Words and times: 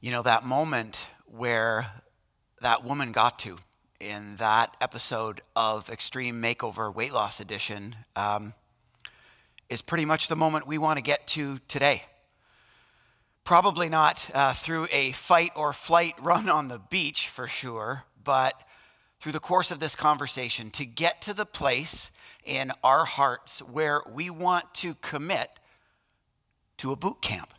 You 0.00 0.12
know, 0.12 0.22
that 0.22 0.44
moment 0.44 1.08
where 1.26 1.90
that 2.60 2.84
woman 2.84 3.10
got 3.10 3.40
to 3.40 3.58
in 3.98 4.36
that 4.36 4.76
episode 4.80 5.40
of 5.56 5.90
Extreme 5.90 6.40
Makeover 6.40 6.94
Weight 6.94 7.12
Loss 7.12 7.40
Edition 7.40 7.96
um, 8.14 8.54
is 9.68 9.82
pretty 9.82 10.04
much 10.04 10.28
the 10.28 10.36
moment 10.36 10.68
we 10.68 10.78
want 10.78 10.98
to 10.98 11.02
get 11.02 11.26
to 11.28 11.58
today. 11.66 12.04
Probably 13.42 13.88
not 13.88 14.30
uh, 14.32 14.52
through 14.52 14.86
a 14.92 15.10
fight 15.10 15.50
or 15.56 15.72
flight 15.72 16.14
run 16.22 16.48
on 16.48 16.68
the 16.68 16.78
beach 16.78 17.28
for 17.28 17.48
sure, 17.48 18.04
but 18.22 18.54
through 19.18 19.32
the 19.32 19.40
course 19.40 19.72
of 19.72 19.80
this 19.80 19.96
conversation 19.96 20.70
to 20.70 20.86
get 20.86 21.20
to 21.22 21.34
the 21.34 21.44
place 21.44 22.12
in 22.44 22.70
our 22.84 23.04
hearts 23.04 23.58
where 23.62 24.02
we 24.08 24.30
want 24.30 24.72
to 24.74 24.94
commit 24.94 25.48
to 26.76 26.92
a 26.92 26.96
boot 26.96 27.20
camp. 27.20 27.52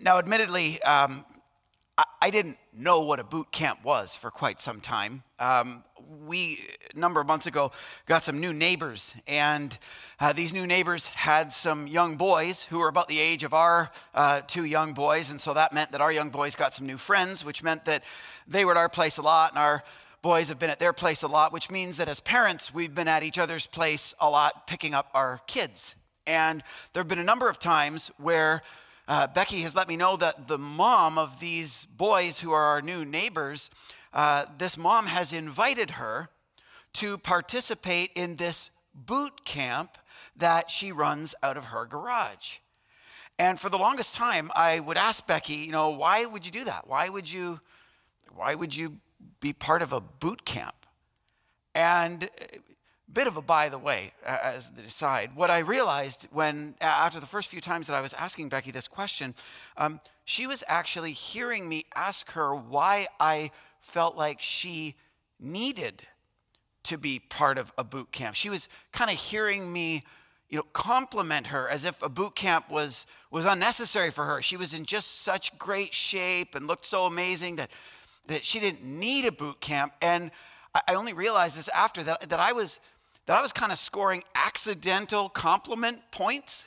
Now, 0.00 0.18
admittedly, 0.18 0.80
um, 0.82 1.24
I, 1.96 2.04
I, 2.22 2.30
didn't 2.30 2.58
know 2.72 3.00
what 3.00 3.18
a 3.18 3.24
boot 3.24 3.50
camp 3.50 3.84
was 3.84 4.16
for 4.16 4.30
quite 4.30 4.60
some 4.60 4.80
time. 4.80 5.24
Um, 5.40 5.82
we, 6.24 6.60
a 6.94 6.98
number 6.98 7.20
of 7.20 7.26
months 7.26 7.48
ago, 7.48 7.72
got 8.06 8.22
some 8.22 8.38
new 8.38 8.52
neighbors, 8.52 9.16
and 9.26 9.76
uh, 10.20 10.32
these 10.32 10.54
new 10.54 10.68
neighbors 10.68 11.08
had 11.08 11.52
some 11.52 11.88
young 11.88 12.14
boys 12.14 12.64
who 12.64 12.78
were 12.78 12.86
about 12.86 13.08
the 13.08 13.18
age 13.18 13.42
of 13.42 13.52
our 13.52 13.90
uh, 14.14 14.40
two 14.42 14.64
young 14.64 14.92
boys, 14.92 15.32
and 15.32 15.40
so 15.40 15.52
that 15.54 15.72
meant 15.72 15.90
that 15.90 16.00
our 16.00 16.12
young 16.12 16.30
boys 16.30 16.54
got 16.54 16.72
some 16.72 16.86
new 16.86 16.96
friends, 16.96 17.44
which 17.44 17.64
meant 17.64 17.84
that 17.86 18.04
they 18.46 18.64
were 18.64 18.70
at 18.70 18.76
our 18.76 18.88
place 18.88 19.18
a 19.18 19.22
lot, 19.22 19.50
and 19.50 19.58
our 19.58 19.82
boys 20.22 20.48
have 20.48 20.60
been 20.60 20.70
at 20.70 20.78
their 20.78 20.92
place 20.92 21.24
a 21.24 21.28
lot, 21.28 21.52
which 21.52 21.72
means 21.72 21.96
that 21.96 22.08
as 22.08 22.20
parents, 22.20 22.72
we've 22.72 22.94
been 22.94 23.08
at 23.08 23.24
each 23.24 23.38
other's 23.38 23.66
place 23.66 24.14
a 24.20 24.30
lot 24.30 24.68
picking 24.68 24.94
up 24.94 25.10
our 25.12 25.40
kids. 25.48 25.96
And 26.24 26.62
there 26.92 27.00
have 27.00 27.08
been 27.08 27.18
a 27.18 27.24
number 27.24 27.48
of 27.48 27.58
times 27.58 28.12
where 28.16 28.62
uh, 29.08 29.26
Becky 29.26 29.60
has 29.62 29.74
let 29.74 29.88
me 29.88 29.96
know 29.96 30.16
that 30.18 30.48
the 30.48 30.58
mom 30.58 31.16
of 31.16 31.40
these 31.40 31.86
boys 31.86 32.40
who 32.40 32.52
are 32.52 32.64
our 32.64 32.82
new 32.82 33.06
neighbors, 33.06 33.70
uh, 34.12 34.44
this 34.58 34.76
mom 34.76 35.06
has 35.06 35.32
invited 35.32 35.92
her 35.92 36.28
to 36.92 37.16
participate 37.16 38.10
in 38.14 38.36
this 38.36 38.70
boot 38.94 39.46
camp 39.46 39.96
that 40.36 40.70
she 40.70 40.92
runs 40.92 41.34
out 41.42 41.56
of 41.56 41.66
her 41.66 41.86
garage. 41.86 42.58
And 43.38 43.58
for 43.58 43.70
the 43.70 43.78
longest 43.78 44.14
time, 44.14 44.50
I 44.54 44.80
would 44.80 44.98
ask 44.98 45.26
Becky, 45.26 45.54
you 45.54 45.72
know, 45.72 45.90
why 45.90 46.26
would 46.26 46.44
you 46.44 46.52
do 46.52 46.64
that? 46.64 46.86
Why 46.86 47.08
would 47.08 47.32
you, 47.32 47.60
why 48.34 48.54
would 48.54 48.76
you 48.76 48.98
be 49.40 49.54
part 49.54 49.80
of 49.80 49.92
a 49.92 50.00
boot 50.00 50.44
camp? 50.44 50.74
And 51.74 52.28
bit 53.12 53.26
of 53.26 53.36
a 53.36 53.42
by 53.42 53.68
the 53.68 53.78
way 53.78 54.12
as 54.24 54.70
the 54.70 54.82
aside 54.82 55.30
what 55.34 55.50
i 55.50 55.58
realized 55.58 56.28
when 56.30 56.74
after 56.80 57.18
the 57.18 57.26
first 57.26 57.50
few 57.50 57.60
times 57.60 57.86
that 57.86 57.94
i 57.94 58.00
was 58.00 58.12
asking 58.14 58.48
becky 58.48 58.70
this 58.70 58.86
question 58.86 59.34
um, 59.76 59.98
she 60.24 60.46
was 60.46 60.62
actually 60.68 61.12
hearing 61.12 61.68
me 61.68 61.84
ask 61.94 62.32
her 62.32 62.54
why 62.54 63.06
i 63.18 63.50
felt 63.80 64.16
like 64.16 64.40
she 64.40 64.94
needed 65.40 66.02
to 66.84 66.96
be 66.96 67.18
part 67.18 67.58
of 67.58 67.72
a 67.76 67.84
boot 67.84 68.12
camp. 68.12 68.34
She 68.34 68.48
was 68.48 68.68
kind 68.92 69.10
of 69.10 69.18
hearing 69.18 69.72
me 69.72 70.04
you 70.48 70.56
know 70.56 70.64
compliment 70.72 71.48
her 71.48 71.68
as 71.68 71.84
if 71.84 72.02
a 72.02 72.08
boot 72.08 72.34
camp 72.34 72.70
was 72.70 73.06
was 73.30 73.44
unnecessary 73.44 74.10
for 74.10 74.24
her. 74.24 74.40
She 74.40 74.56
was 74.56 74.72
in 74.72 74.86
just 74.86 75.20
such 75.20 75.56
great 75.58 75.92
shape 75.92 76.54
and 76.54 76.66
looked 76.66 76.86
so 76.86 77.04
amazing 77.04 77.56
that 77.56 77.70
that 78.26 78.44
she 78.44 78.58
didn't 78.58 78.84
need 78.84 79.26
a 79.26 79.32
boot 79.32 79.60
camp. 79.60 79.92
And 80.00 80.30
I 80.74 80.94
only 80.94 81.12
realized 81.12 81.56
this 81.56 81.68
after 81.70 82.02
that, 82.04 82.28
that 82.28 82.40
I 82.40 82.52
was 82.52 82.80
that 83.28 83.36
I 83.36 83.42
was 83.42 83.52
kind 83.52 83.70
of 83.70 83.76
scoring 83.76 84.24
accidental 84.34 85.28
compliment 85.28 86.00
points. 86.10 86.66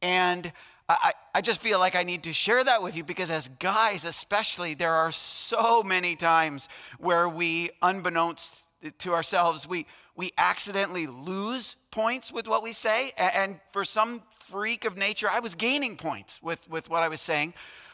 And 0.00 0.50
I, 0.88 1.12
I 1.34 1.42
just 1.42 1.60
feel 1.60 1.78
like 1.78 1.94
I 1.94 2.02
need 2.02 2.22
to 2.22 2.32
share 2.32 2.64
that 2.64 2.82
with 2.82 2.96
you 2.96 3.04
because, 3.04 3.30
as 3.30 3.48
guys, 3.58 4.06
especially, 4.06 4.72
there 4.72 4.94
are 4.94 5.12
so 5.12 5.82
many 5.82 6.16
times 6.16 6.70
where 6.98 7.28
we, 7.28 7.68
unbeknownst 7.82 8.66
to 9.00 9.12
ourselves, 9.12 9.68
we, 9.68 9.86
we 10.16 10.30
accidentally 10.38 11.06
lose 11.06 11.76
points 11.90 12.32
with 12.32 12.48
what 12.48 12.62
we 12.62 12.72
say. 12.72 13.12
And 13.18 13.60
for 13.70 13.84
some 13.84 14.22
freak 14.34 14.86
of 14.86 14.96
nature, 14.96 15.28
I 15.30 15.40
was 15.40 15.54
gaining 15.54 15.98
points 15.98 16.42
with, 16.42 16.66
with 16.70 16.88
what 16.88 17.02
I 17.02 17.08
was 17.08 17.20
saying 17.20 17.52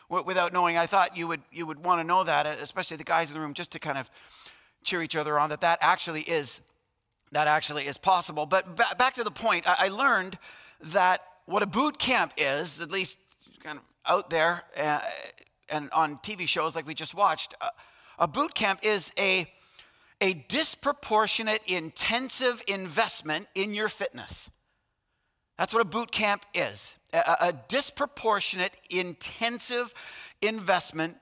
without 0.09 0.53
knowing. 0.53 0.77
I 0.77 0.87
thought 0.87 1.17
you 1.17 1.27
would, 1.27 1.43
you 1.51 1.67
would 1.67 1.85
want 1.85 2.01
to 2.01 2.07
know 2.07 2.23
that, 2.23 2.47
especially 2.47 2.97
the 2.97 3.03
guys 3.03 3.29
in 3.29 3.35
the 3.35 3.41
room, 3.41 3.55
just 3.55 3.73
to 3.73 3.81
kind 3.81 3.99
of 3.99 4.09
cheer 4.85 5.03
each 5.03 5.17
other 5.17 5.37
on, 5.37 5.51
that 5.51 5.63
that 5.63 5.79
actually 5.81 6.23
is 6.23 6.61
that 7.33 7.49
actually 7.49 7.87
is 7.87 7.99
possible. 7.99 8.47
But 8.47 8.77
back 8.77 9.15
to 9.15 9.25
the 9.25 9.31
point, 9.31 9.65
I 9.67 9.89
learned 9.89 10.39
that 10.81 11.21
what 11.47 11.63
a 11.63 11.67
boot 11.67 11.99
camp 11.99 12.33
is, 12.37 12.81
at 12.81 12.91
least 12.91 13.19
kind 13.63 13.79
of 13.79 13.85
out 14.07 14.31
there 14.31 14.63
uh, 14.77 15.01
and 15.71 15.91
on 15.93 16.17
TV 16.19 16.49
shows 16.49 16.75
like 16.75 16.87
we 16.87 16.95
just 16.95 17.15
watched, 17.15 17.55
uh, 17.61 17.71
a 18.19 18.27
boot 18.27 18.55
camp 18.55 18.81
is 18.83 19.13
a, 19.19 19.47
a 20.21 20.35
disproportionate, 20.49 21.63
intensive 21.67 22.63
investment 22.67 23.49
in 23.55 23.75
your 23.75 23.89
fitness. 23.89 24.51
That's 25.59 25.75
what 25.75 25.81
a 25.81 25.87
boot 25.87 26.13
camp 26.13 26.45
is 26.55 26.97
a, 27.13 27.37
a 27.41 27.53
disproportionate, 27.69 28.73
intensive 28.91 29.95
investment 30.43 31.17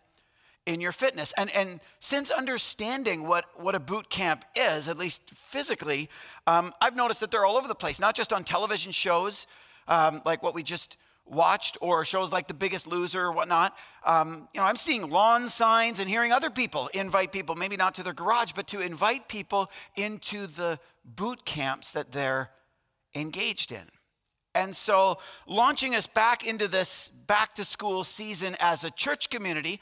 in 0.67 0.81
your 0.81 0.93
fitness. 0.93 1.33
And, 1.39 1.51
and 1.55 1.81
since 2.01 2.31
understanding 2.31 3.27
what, 3.27 3.45
what 3.57 3.75
a 3.75 3.81
boot 3.81 4.11
camp 4.11 4.45
is, 4.55 4.89
at 4.89 4.99
least 4.99 5.31
physically, 5.31 6.11
um, 6.47 6.75
I've 6.81 6.97
noticed 6.97 7.21
that 7.21 7.31
they're 7.31 7.47
all 7.47 7.57
over 7.57 7.69
the 7.69 7.75
place, 7.75 8.01
not 8.01 8.15
just 8.15 8.33
on 8.33 8.45
television 8.45 8.93
shows 8.93 9.47
um, 9.89 10.23
like 10.25 10.43
what 10.43 10.55
we 10.55 10.63
just 10.63 10.97
watched 11.25 11.77
or 11.81 12.05
shows 12.05 12.33
like 12.33 12.49
The 12.49 12.55
Biggest 12.55 12.87
Loser 12.87 13.23
or 13.23 13.33
whatnot. 13.33 13.77
Um, 14.05 14.49
you 14.55 14.61
know, 14.61 14.67
I'm 14.67 14.77
seeing 14.77 15.11
lawn 15.11 15.49
signs 15.49 16.01
and 16.01 16.09
hearing 16.09 16.33
other 16.33 16.51
people 16.51 16.89
invite 16.95 17.33
people, 17.33 17.55
maybe 17.55 17.77
not 17.77 17.95
to 17.97 18.03
their 18.03 18.13
garage, 18.13 18.53
but 18.53 18.67
to 18.69 18.81
invite 18.81 19.29
people 19.29 19.71
into 19.97 20.47
the 20.47 20.79
boot 21.05 21.45
camps 21.45 21.93
that 21.93 22.13
they're 22.13 22.51
engaged 23.15 23.73
in. 23.73 23.83
And 24.55 24.75
so, 24.75 25.19
launching 25.47 25.95
us 25.95 26.07
back 26.07 26.47
into 26.47 26.67
this 26.67 27.11
back 27.27 27.55
to 27.57 27.65
school 27.65 28.05
season 28.05 28.57
as 28.59 28.85
a 28.85 28.91
church 28.91 29.29
community, 29.29 29.81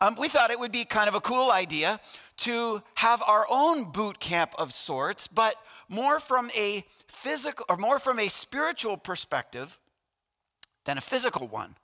um, 0.00 0.16
we 0.18 0.28
thought 0.28 0.50
it 0.50 0.58
would 0.58 0.72
be 0.72 0.84
kind 0.84 1.08
of 1.08 1.14
a 1.14 1.20
cool 1.20 1.50
idea 1.50 2.00
to 2.38 2.82
have 2.96 3.22
our 3.26 3.46
own 3.48 3.90
boot 3.90 4.18
camp 4.20 4.54
of 4.58 4.72
sorts, 4.72 5.28
but 5.28 5.54
more 5.88 6.18
from 6.18 6.50
a 6.56 6.84
physical 7.06 7.64
or 7.68 7.76
more 7.76 7.98
from 7.98 8.18
a 8.18 8.28
spiritual 8.28 8.96
perspective 8.96 9.78
than 10.84 10.98
a 10.98 11.00
physical 11.00 11.46
one. 11.46 11.76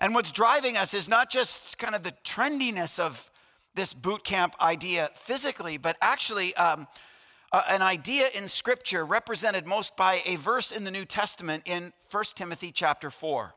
And 0.00 0.14
what's 0.14 0.32
driving 0.32 0.76
us 0.76 0.94
is 0.94 1.08
not 1.08 1.30
just 1.30 1.78
kind 1.78 1.94
of 1.94 2.02
the 2.02 2.14
trendiness 2.24 2.98
of 2.98 3.30
this 3.74 3.92
boot 3.92 4.24
camp 4.24 4.54
idea 4.60 5.10
physically, 5.14 5.76
but 5.76 5.96
actually 6.00 6.54
um, 6.56 6.86
uh, 7.52 7.62
an 7.68 7.82
idea 7.82 8.26
in 8.34 8.48
Scripture 8.48 9.04
represented 9.04 9.66
most 9.66 9.96
by 9.96 10.22
a 10.26 10.36
verse 10.36 10.72
in 10.72 10.84
the 10.84 10.90
New 10.90 11.04
Testament 11.04 11.62
in 11.66 11.92
1 12.10 12.24
Timothy 12.34 12.72
chapter 12.72 13.10
4. 13.10 13.54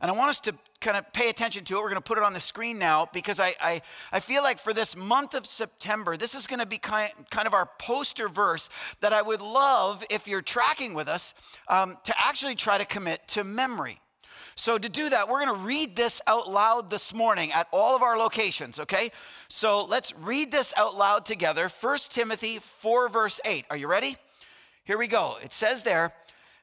And 0.00 0.10
I 0.10 0.14
want 0.14 0.30
us 0.30 0.40
to 0.40 0.54
kind 0.80 0.96
of 0.96 1.12
pay 1.12 1.28
attention 1.28 1.64
to 1.64 1.74
it. 1.74 1.78
We're 1.78 1.90
going 1.90 1.96
to 1.96 2.00
put 2.00 2.18
it 2.18 2.24
on 2.24 2.32
the 2.32 2.40
screen 2.40 2.78
now 2.78 3.08
because 3.12 3.40
I, 3.40 3.54
I, 3.60 3.80
I 4.12 4.20
feel 4.20 4.42
like 4.42 4.58
for 4.58 4.72
this 4.72 4.96
month 4.96 5.34
of 5.34 5.46
September, 5.46 6.16
this 6.16 6.34
is 6.34 6.46
going 6.46 6.60
to 6.60 6.66
be 6.66 6.78
kind, 6.78 7.10
kind 7.30 7.46
of 7.46 7.54
our 7.54 7.68
poster 7.78 8.28
verse 8.28 8.70
that 9.00 9.12
I 9.12 9.22
would 9.22 9.40
love, 9.40 10.04
if 10.10 10.28
you're 10.28 10.42
tracking 10.42 10.94
with 10.94 11.08
us, 11.08 11.34
um, 11.68 11.96
to 12.04 12.14
actually 12.18 12.54
try 12.54 12.78
to 12.78 12.84
commit 12.84 13.26
to 13.28 13.44
memory. 13.44 14.00
So, 14.54 14.76
to 14.76 14.88
do 14.88 15.08
that, 15.10 15.28
we're 15.28 15.44
going 15.44 15.56
to 15.56 15.64
read 15.64 15.94
this 15.94 16.20
out 16.26 16.50
loud 16.50 16.90
this 16.90 17.14
morning 17.14 17.52
at 17.52 17.68
all 17.72 17.94
of 17.94 18.02
our 18.02 18.18
locations, 18.18 18.80
okay? 18.80 19.12
So, 19.46 19.84
let's 19.84 20.12
read 20.16 20.50
this 20.50 20.74
out 20.76 20.96
loud 20.96 21.24
together. 21.24 21.68
1 21.68 21.98
Timothy 22.10 22.58
4, 22.58 23.08
verse 23.08 23.40
8. 23.44 23.66
Are 23.70 23.76
you 23.76 23.86
ready? 23.86 24.16
Here 24.82 24.98
we 24.98 25.06
go. 25.06 25.36
It 25.44 25.52
says 25.52 25.84
there 25.84 26.12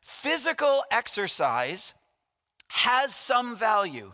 physical 0.02 0.84
exercise 0.92 1.94
has 2.68 3.16
some 3.16 3.56
value, 3.56 4.14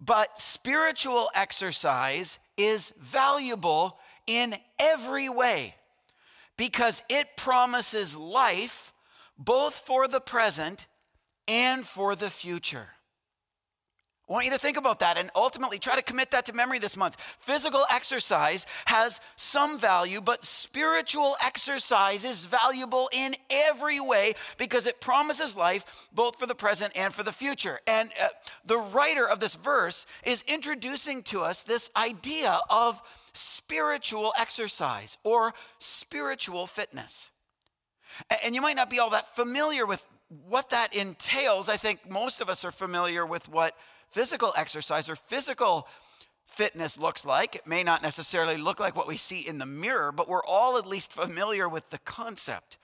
but 0.00 0.38
spiritual 0.38 1.30
exercise 1.34 2.38
is 2.56 2.92
valuable 3.00 3.98
in 4.26 4.54
every 4.78 5.28
way 5.28 5.74
because 6.56 7.02
it 7.08 7.36
promises 7.36 8.16
life 8.16 8.92
both 9.38 9.74
for 9.74 10.08
the 10.08 10.20
present 10.20 10.86
and 11.46 11.86
for 11.86 12.14
the 12.14 12.28
future. 12.28 12.90
I 14.28 14.32
want 14.32 14.44
you 14.44 14.50
to 14.50 14.58
think 14.58 14.76
about 14.76 14.98
that 14.98 15.16
and 15.16 15.30
ultimately 15.34 15.78
try 15.78 15.96
to 15.96 16.02
commit 16.02 16.30
that 16.32 16.44
to 16.46 16.52
memory 16.52 16.78
this 16.78 16.98
month. 16.98 17.16
Physical 17.38 17.84
exercise 17.90 18.66
has 18.84 19.20
some 19.36 19.78
value, 19.78 20.20
but 20.20 20.44
spiritual 20.44 21.36
exercise 21.42 22.26
is 22.26 22.44
valuable 22.44 23.08
in 23.12 23.36
every 23.48 24.00
way 24.00 24.34
because 24.58 24.86
it 24.86 25.00
promises 25.00 25.56
life 25.56 26.08
both 26.12 26.36
for 26.36 26.44
the 26.44 26.54
present 26.54 26.92
and 26.94 27.14
for 27.14 27.22
the 27.22 27.32
future. 27.32 27.80
And 27.86 28.10
uh, 28.22 28.28
the 28.66 28.76
writer 28.76 29.26
of 29.26 29.40
this 29.40 29.56
verse 29.56 30.04
is 30.24 30.44
introducing 30.46 31.22
to 31.24 31.40
us 31.40 31.62
this 31.62 31.90
idea 31.96 32.60
of 32.68 33.00
spiritual 33.32 34.34
exercise 34.38 35.16
or 35.24 35.54
spiritual 35.78 36.66
fitness. 36.66 37.30
And 38.44 38.54
you 38.54 38.60
might 38.60 38.76
not 38.76 38.90
be 38.90 38.98
all 38.98 39.10
that 39.10 39.34
familiar 39.34 39.86
with 39.86 40.06
what 40.48 40.70
that 40.70 40.94
entails. 40.94 41.70
I 41.70 41.76
think 41.76 42.10
most 42.10 42.42
of 42.42 42.50
us 42.50 42.64
are 42.64 42.70
familiar 42.70 43.24
with 43.24 43.48
what 43.48 43.74
physical 44.10 44.52
exercise 44.56 45.08
or 45.08 45.16
physical 45.16 45.86
fitness 46.46 46.98
looks 46.98 47.24
like. 47.24 47.54
It 47.54 47.66
may 47.66 47.82
not 47.82 48.02
necessarily 48.02 48.56
look 48.56 48.80
like 48.80 48.96
what 48.96 49.06
we 49.06 49.16
see 49.16 49.40
in 49.40 49.58
the 49.58 49.66
mirror, 49.66 50.12
but 50.12 50.28
we're 50.28 50.44
all 50.44 50.78
at 50.78 50.86
least 50.86 51.12
familiar 51.12 51.68
with 51.68 51.90
the 51.90 51.98
concept. 51.98 52.78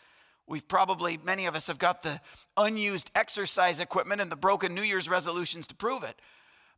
We've 0.46 0.66
probably, 0.68 1.18
many 1.24 1.46
of 1.46 1.54
us 1.54 1.68
have 1.68 1.78
got 1.78 2.02
the 2.02 2.20
unused 2.56 3.10
exercise 3.14 3.80
equipment 3.80 4.20
and 4.20 4.30
the 4.30 4.36
broken 4.36 4.74
New 4.74 4.82
Year's 4.82 5.08
resolutions 5.08 5.66
to 5.68 5.74
prove 5.74 6.04
it. 6.04 6.20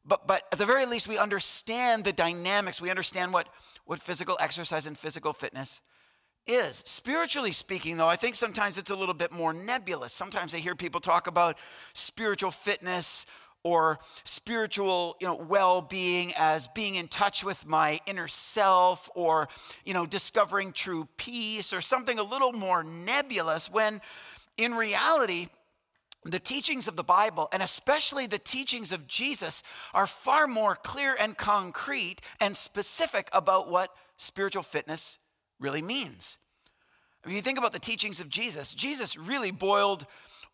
But, 0.05 0.29
but 0.29 0.43
at 0.53 0.59
the 0.59 0.67
very 0.67 0.87
least, 0.87 1.09
we 1.09 1.19
understand 1.19 2.05
the 2.05 2.13
dynamics. 2.13 2.81
We 2.81 2.91
understand 2.91 3.33
what, 3.33 3.49
what 3.85 4.01
physical 4.01 4.37
exercise 4.41 4.87
and 4.87 4.97
physical 4.97 5.33
fitness 5.33 5.81
is. 6.47 6.85
Spiritually 6.87 7.51
speaking, 7.51 7.97
though, 7.97 8.07
I 8.07 8.15
think 8.15 8.37
sometimes 8.37 8.79
it's 8.79 8.93
a 8.93 8.95
little 8.95 9.15
bit 9.15 9.33
more 9.33 9.53
nebulous. 9.53 10.13
Sometimes 10.13 10.55
I 10.55 10.59
hear 10.59 10.77
people 10.77 11.01
talk 11.01 11.27
about 11.27 11.59
spiritual 11.93 12.53
fitness 12.53 13.27
or 13.67 13.99
spiritual 14.23 15.17
you 15.21 15.27
know, 15.27 15.35
well-being 15.35 16.33
as 16.39 16.69
being 16.69 16.95
in 16.95 17.09
touch 17.09 17.43
with 17.43 17.67
my 17.67 17.99
inner 18.07 18.29
self 18.29 19.11
or 19.17 19.49
you 19.85 19.93
know 19.93 20.07
discovering 20.07 20.71
true 20.71 21.09
peace 21.17 21.73
or 21.73 21.81
something 21.81 22.21
a 22.21 22.23
little 22.23 22.53
more 22.53 22.85
nebulous 22.85 23.69
when 23.69 24.01
in 24.57 24.73
reality 24.77 25.49
the 26.25 26.39
teachings 26.39 26.87
of 26.87 26.95
the 26.95 27.03
bible 27.03 27.49
and 27.53 27.61
especially 27.61 28.29
the 28.29 28.39
teachings 28.39 28.93
of 28.93 29.09
jesus 29.09 29.65
are 29.93 30.07
far 30.07 30.47
more 30.47 30.77
clear 30.77 31.17
and 31.19 31.37
concrete 31.37 32.21
and 32.41 32.57
specific 32.57 33.29
about 33.33 33.69
what 33.69 33.91
spiritual 34.17 34.63
fitness 34.63 35.19
really 35.59 35.83
means. 35.83 36.39
If 37.25 37.33
you 37.33 37.43
think 37.43 37.59
about 37.59 37.73
the 37.73 37.81
teachings 37.81 38.21
of 38.21 38.29
jesus 38.29 38.75
jesus 38.75 39.19
really 39.19 39.51
boiled 39.51 40.07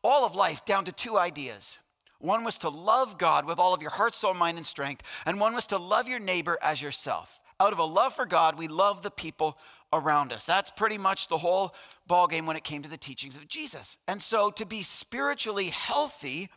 all 0.02 0.24
of 0.24 0.34
life 0.34 0.64
down 0.64 0.86
to 0.86 0.92
two 0.92 1.18
ideas 1.18 1.78
one 2.22 2.44
was 2.44 2.58
to 2.58 2.68
love 2.68 3.18
God 3.18 3.44
with 3.44 3.58
all 3.58 3.74
of 3.74 3.82
your 3.82 3.90
heart, 3.90 4.14
soul, 4.14 4.34
mind, 4.34 4.56
and 4.56 4.66
strength. 4.66 5.02
And 5.26 5.40
one 5.40 5.54
was 5.54 5.66
to 5.68 5.76
love 5.76 6.08
your 6.08 6.20
neighbor 6.20 6.56
as 6.62 6.80
yourself. 6.80 7.40
Out 7.60 7.72
of 7.72 7.78
a 7.78 7.84
love 7.84 8.14
for 8.14 8.26
God, 8.26 8.56
we 8.56 8.68
love 8.68 9.02
the 9.02 9.10
people 9.10 9.58
around 9.92 10.32
us. 10.32 10.44
That's 10.44 10.70
pretty 10.70 10.98
much 10.98 11.28
the 11.28 11.38
whole 11.38 11.74
ballgame 12.08 12.46
when 12.46 12.56
it 12.56 12.64
came 12.64 12.82
to 12.82 12.88
the 12.88 12.96
teachings 12.96 13.36
of 13.36 13.46
Jesus. 13.46 13.98
And 14.08 14.22
so 14.22 14.50
to 14.52 14.64
be 14.64 14.82
spiritually 14.82 15.66
healthy 15.66 16.48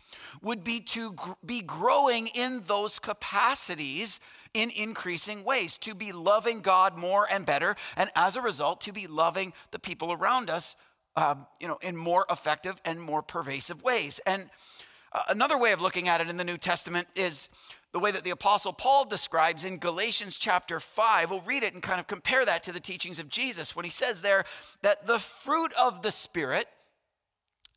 would 0.41 0.63
be 0.63 0.79
to 0.81 1.13
gr- 1.13 1.31
be 1.45 1.61
growing 1.61 2.27
in 2.27 2.61
those 2.65 2.97
capacities 2.97 4.19
in 4.53 4.71
increasing 4.71 5.43
ways, 5.43 5.77
to 5.79 5.93
be 5.93 6.13
loving 6.13 6.61
God 6.61 6.97
more 6.97 7.27
and 7.29 7.45
better, 7.45 7.75
and 7.97 8.09
as 8.15 8.37
a 8.37 8.41
result, 8.41 8.79
to 8.81 8.93
be 8.93 9.05
loving 9.05 9.51
the 9.71 9.79
people 9.79 10.13
around 10.13 10.49
us, 10.49 10.77
um, 11.17 11.45
you 11.59 11.67
know, 11.67 11.77
in 11.81 11.97
more 11.97 12.25
effective 12.29 12.79
and 12.85 13.01
more 13.01 13.21
pervasive 13.21 13.83
ways. 13.83 14.21
And 14.25 14.49
Uh, 15.15 15.21
another 15.29 15.57
way 15.57 15.71
of 15.71 15.81
looking 15.81 16.09
at 16.09 16.19
it 16.19 16.29
in 16.29 16.35
the 16.35 16.43
New 16.43 16.57
Testament 16.57 17.07
is 17.15 17.47
the 17.93 17.99
way 17.99 18.11
that 18.11 18.25
the 18.25 18.31
Apostle 18.31 18.73
Paul 18.73 19.05
describes 19.05 19.63
in 19.63 19.77
Galatians 19.77 20.37
chapter 20.37 20.77
5. 20.77 21.31
We'll 21.31 21.39
read 21.39 21.63
it 21.63 21.73
and 21.73 21.81
kind 21.81 22.01
of 22.01 22.07
compare 22.07 22.43
that 22.43 22.63
to 22.63 22.73
the 22.73 22.81
teachings 22.81 23.17
of 23.17 23.29
Jesus 23.29 23.77
when 23.77 23.85
he 23.85 23.91
says 23.91 24.21
there 24.21 24.43
that 24.81 25.07
the 25.07 25.17
fruit 25.17 25.71
of 25.79 26.01
the 26.01 26.11
Spirit, 26.11 26.65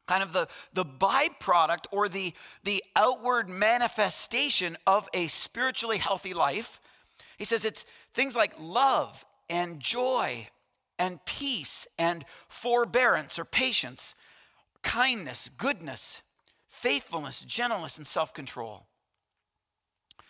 kind 0.09 0.21
of 0.21 0.33
the, 0.33 0.49
the 0.73 0.85
byproduct 0.85 1.85
or 1.93 2.09
the, 2.09 2.35
the 2.65 2.83
outward 2.97 3.49
manifestation 3.49 4.77
of 4.85 5.09
a 5.15 5.29
spiritually 5.29 5.99
healthy 5.99 6.35
life, 6.35 6.81
he 7.37 7.45
says 7.45 7.65
it's 7.65 7.87
things 8.15 8.35
like 8.35 8.53
love 8.59 9.25
and 9.49 9.79
joy 9.79 10.49
and 10.99 11.25
peace 11.25 11.87
and 12.01 12.25
forbearance 12.49 13.39
or 13.39 13.45
patience, 13.45 14.17
kindness, 14.83 15.49
goodness 15.57 16.23
faithfulness, 16.81 17.45
gentleness, 17.45 17.99
and 17.99 18.07
self 18.07 18.33
control. 18.33 18.87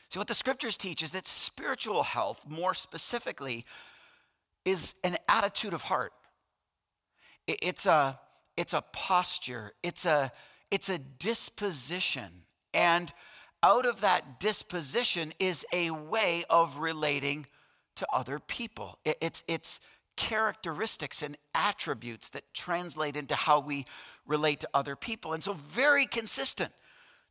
See, 0.09 0.19
what 0.19 0.29
the 0.29 0.35
scriptures 0.35 0.77
teach 0.77 1.03
is 1.03 1.11
that 1.11 1.27
spiritual 1.27 2.03
health, 2.03 2.45
more 2.49 2.73
specifically, 2.73 3.67
is 4.65 4.95
an 5.05 5.19
attitude 5.29 5.75
of 5.75 5.83
heart. 5.83 6.13
It's 7.47 7.87
a, 7.87 8.19
it's 8.57 8.73
a 8.73 8.83
posture, 8.93 9.73
it's 9.83 10.07
a, 10.07 10.33
it's 10.71 10.89
a 10.89 10.99
disposition. 10.99 12.45
And 12.73 13.13
out 13.63 13.87
of 13.87 14.01
that 14.01 14.41
disposition 14.41 15.33
is 15.39 15.67
a 15.73 15.91
way 15.91 16.45
of 16.49 16.79
relating 16.79 17.47
to 17.97 18.07
other 18.13 18.39
people. 18.39 18.99
It's, 19.05 19.45
it's 19.49 19.81
characteristics 20.19 21.23
and 21.23 21.39
attributes 21.55 22.29
that 22.31 22.43
translate 22.53 23.17
into 23.17 23.37
how 23.37 23.61
we 23.61 23.87
relate 24.27 24.59
to 24.61 24.69
other 24.75 24.97
people. 24.97 25.33
And 25.33 25.43
so, 25.43 25.53
very 25.53 26.07
consistent 26.07 26.73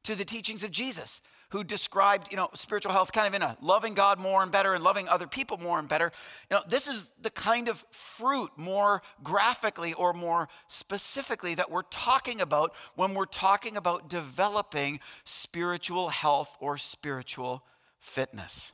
to 0.04 0.16
the 0.16 0.24
teachings 0.24 0.64
of 0.64 0.72
Jesus, 0.72 1.22
who 1.50 1.66
described, 1.66 2.30
you 2.32 2.38
know, 2.38 2.50
spiritual 2.54 2.94
health 2.94 3.12
kind 3.12 3.28
of 3.28 3.34
in 3.34 3.42
a 3.42 3.58
loving 3.62 3.94
God 3.94 4.22
more 4.22 4.42
and 4.42 4.52
better 4.54 4.74
and 4.74 4.82
loving 4.82 5.10
other 5.10 5.28
people 5.28 5.58
more 5.58 5.80
and 5.80 5.90
better. 5.90 6.12
You 6.50 6.58
know, 6.58 6.64
this 6.68 6.88
is 6.88 7.14
the 7.22 7.30
kind 7.30 7.68
of 7.68 7.84
fruit 7.92 8.52
more 8.56 9.02
graphically 9.22 9.94
or 9.94 10.14
more 10.14 10.48
specifically 10.68 11.56
that 11.56 11.70
we're 11.70 11.84
talking 11.84 12.40
about 12.40 12.74
when 12.96 13.14
we're 13.14 13.26
talking 13.26 13.76
about 13.76 14.10
developing 14.10 15.02
spiritual 15.26 16.08
health 16.08 16.56
or 16.62 16.78
spiritual 16.78 17.64
fitness. 18.00 18.72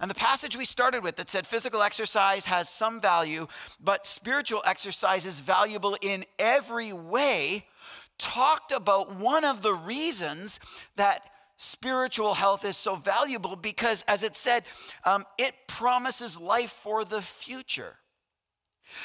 And 0.00 0.10
the 0.10 0.14
passage 0.14 0.56
we 0.56 0.64
started 0.64 1.02
with 1.02 1.16
that 1.16 1.30
said 1.30 1.46
physical 1.46 1.82
exercise 1.82 2.46
has 2.46 2.68
some 2.68 3.00
value, 3.00 3.46
but 3.80 4.06
spiritual 4.06 4.62
exercise 4.64 5.26
is 5.26 5.40
valuable 5.40 5.96
in 6.02 6.24
every 6.38 6.92
way, 6.92 7.66
talked 8.18 8.72
about 8.72 9.14
one 9.14 9.44
of 9.44 9.62
the 9.62 9.74
reasons 9.74 10.60
that 10.96 11.22
spiritual 11.56 12.34
health 12.34 12.64
is 12.64 12.76
so 12.76 12.94
valuable 12.96 13.56
because, 13.56 14.04
as 14.08 14.22
it 14.22 14.36
said, 14.36 14.64
um, 15.04 15.24
it 15.36 15.54
promises 15.66 16.40
life 16.40 16.70
for 16.70 17.04
the 17.04 17.20
future. 17.20 17.96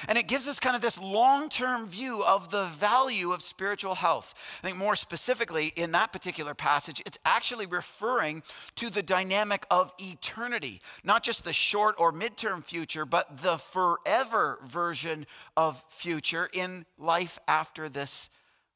And 0.07 0.17
it 0.17 0.27
gives 0.27 0.47
us 0.47 0.59
kind 0.59 0.75
of 0.75 0.81
this 0.81 0.99
long 0.99 1.49
term 1.49 1.87
view 1.87 2.23
of 2.23 2.51
the 2.51 2.65
value 2.65 3.31
of 3.31 3.41
spiritual 3.41 3.95
health. 3.95 4.33
I 4.59 4.67
think 4.67 4.77
more 4.77 4.95
specifically 4.95 5.73
in 5.75 5.91
that 5.91 6.11
particular 6.11 6.53
passage, 6.53 7.01
it's 7.05 7.17
actually 7.25 7.65
referring 7.65 8.43
to 8.75 8.89
the 8.89 9.03
dynamic 9.03 9.65
of 9.69 9.93
eternity, 9.99 10.81
not 11.03 11.23
just 11.23 11.43
the 11.43 11.53
short 11.53 11.95
or 11.97 12.11
midterm 12.11 12.65
future, 12.65 13.05
but 13.05 13.39
the 13.39 13.57
forever 13.57 14.59
version 14.65 15.25
of 15.57 15.83
future 15.87 16.49
in 16.53 16.85
life 16.97 17.39
after 17.47 17.89
this 17.89 18.29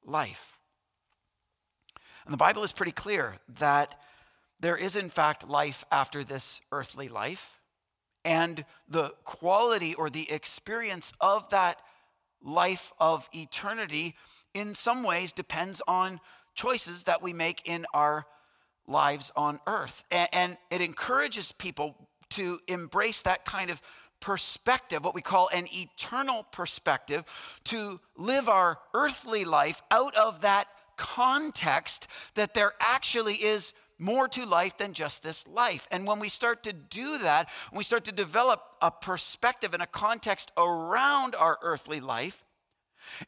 life. 0.06 0.58
And 2.26 2.34
the 2.34 2.38
Bible 2.38 2.64
is 2.64 2.74
pretty 2.74 2.92
clear 2.92 3.38
that 3.60 4.00
there 4.60 4.76
is, 4.76 4.96
in 4.96 5.10
fact, 5.10 5.48
life 5.48 5.86
after 5.92 6.24
this 6.24 6.62
earthly 6.72 7.08
life. 7.08 7.57
And 8.28 8.66
the 8.90 9.14
quality 9.24 9.96
or 9.96 10.10
the 10.10 10.30
experience 10.30 11.14
of 11.22 11.50
that 11.50 11.82
life 12.44 12.92
of 13.00 13.30
eternity, 13.34 14.16
in 14.54 14.74
some 14.74 15.04
ways, 15.04 15.32
depends 15.32 15.82
on 15.88 16.20
choices 16.54 17.06
that 17.06 17.22
we 17.22 17.32
make 17.32 17.62
in 17.66 17.86
our 17.94 18.26
lives 18.86 19.32
on 19.38 19.62
earth. 19.66 20.04
And, 20.12 20.58
it 20.70 20.82
encourages 20.82 21.54
people 21.54 22.10
to 22.32 22.60
embrace 22.68 23.22
that 23.22 23.46
kind 23.46 23.70
of 23.70 23.82
perspective, 24.20 25.06
what 25.06 25.16
we 25.16 25.22
call 25.22 25.48
an 25.54 25.68
eternal 25.74 26.44
perspective, 26.52 27.24
to 27.64 28.02
live 28.18 28.50
our 28.50 28.80
earthly 28.94 29.46
life 29.46 29.82
out 29.90 30.16
of 30.18 30.42
that 30.42 30.68
context 30.98 32.08
that 32.36 32.54
there 32.54 32.74
actually 32.82 33.36
is 33.36 33.74
more 34.00 34.28
to 34.30 34.46
life 34.46 34.78
than 34.78 34.94
just 34.94 35.24
this 35.24 35.48
life. 35.48 35.88
And 35.92 36.06
when 36.06 36.20
we 36.20 36.30
start 36.30 36.64
to 36.64 36.74
do 36.74 37.18
that, 37.20 37.50
when 37.72 37.80
we 37.80 37.84
start 37.84 38.06
to 38.06 38.12
develop 38.12 38.62
a 38.82 38.92
perspective 38.92 39.74
and 39.74 39.84
a 39.84 39.88
context 39.88 40.52
around 40.58 41.36
our 41.36 41.58
earthly 41.62 42.00
life, 42.00 42.44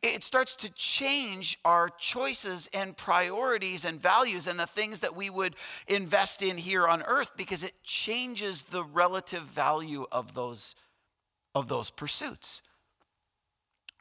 it 0.02 0.24
starts 0.24 0.56
to 0.58 0.70
change 0.74 1.58
our 1.64 1.90
choices 1.90 2.70
and 2.74 2.98
priorities 2.98 3.86
and 3.86 4.02
values 4.02 4.48
and 4.48 4.60
the 4.60 4.68
things 4.68 5.00
that 5.00 5.16
we 5.16 5.30
would 5.30 5.56
invest 5.88 6.42
in 6.42 6.58
here 6.58 6.88
on 6.88 7.02
earth 7.04 7.32
because 7.38 7.64
it 7.64 7.74
changes 7.84 8.64
the 8.64 8.84
relative 8.84 9.44
value 9.44 10.06
of 10.12 10.34
those, 10.34 10.76
of 11.56 11.68
those 11.68 11.90
pursuits. 11.90 12.62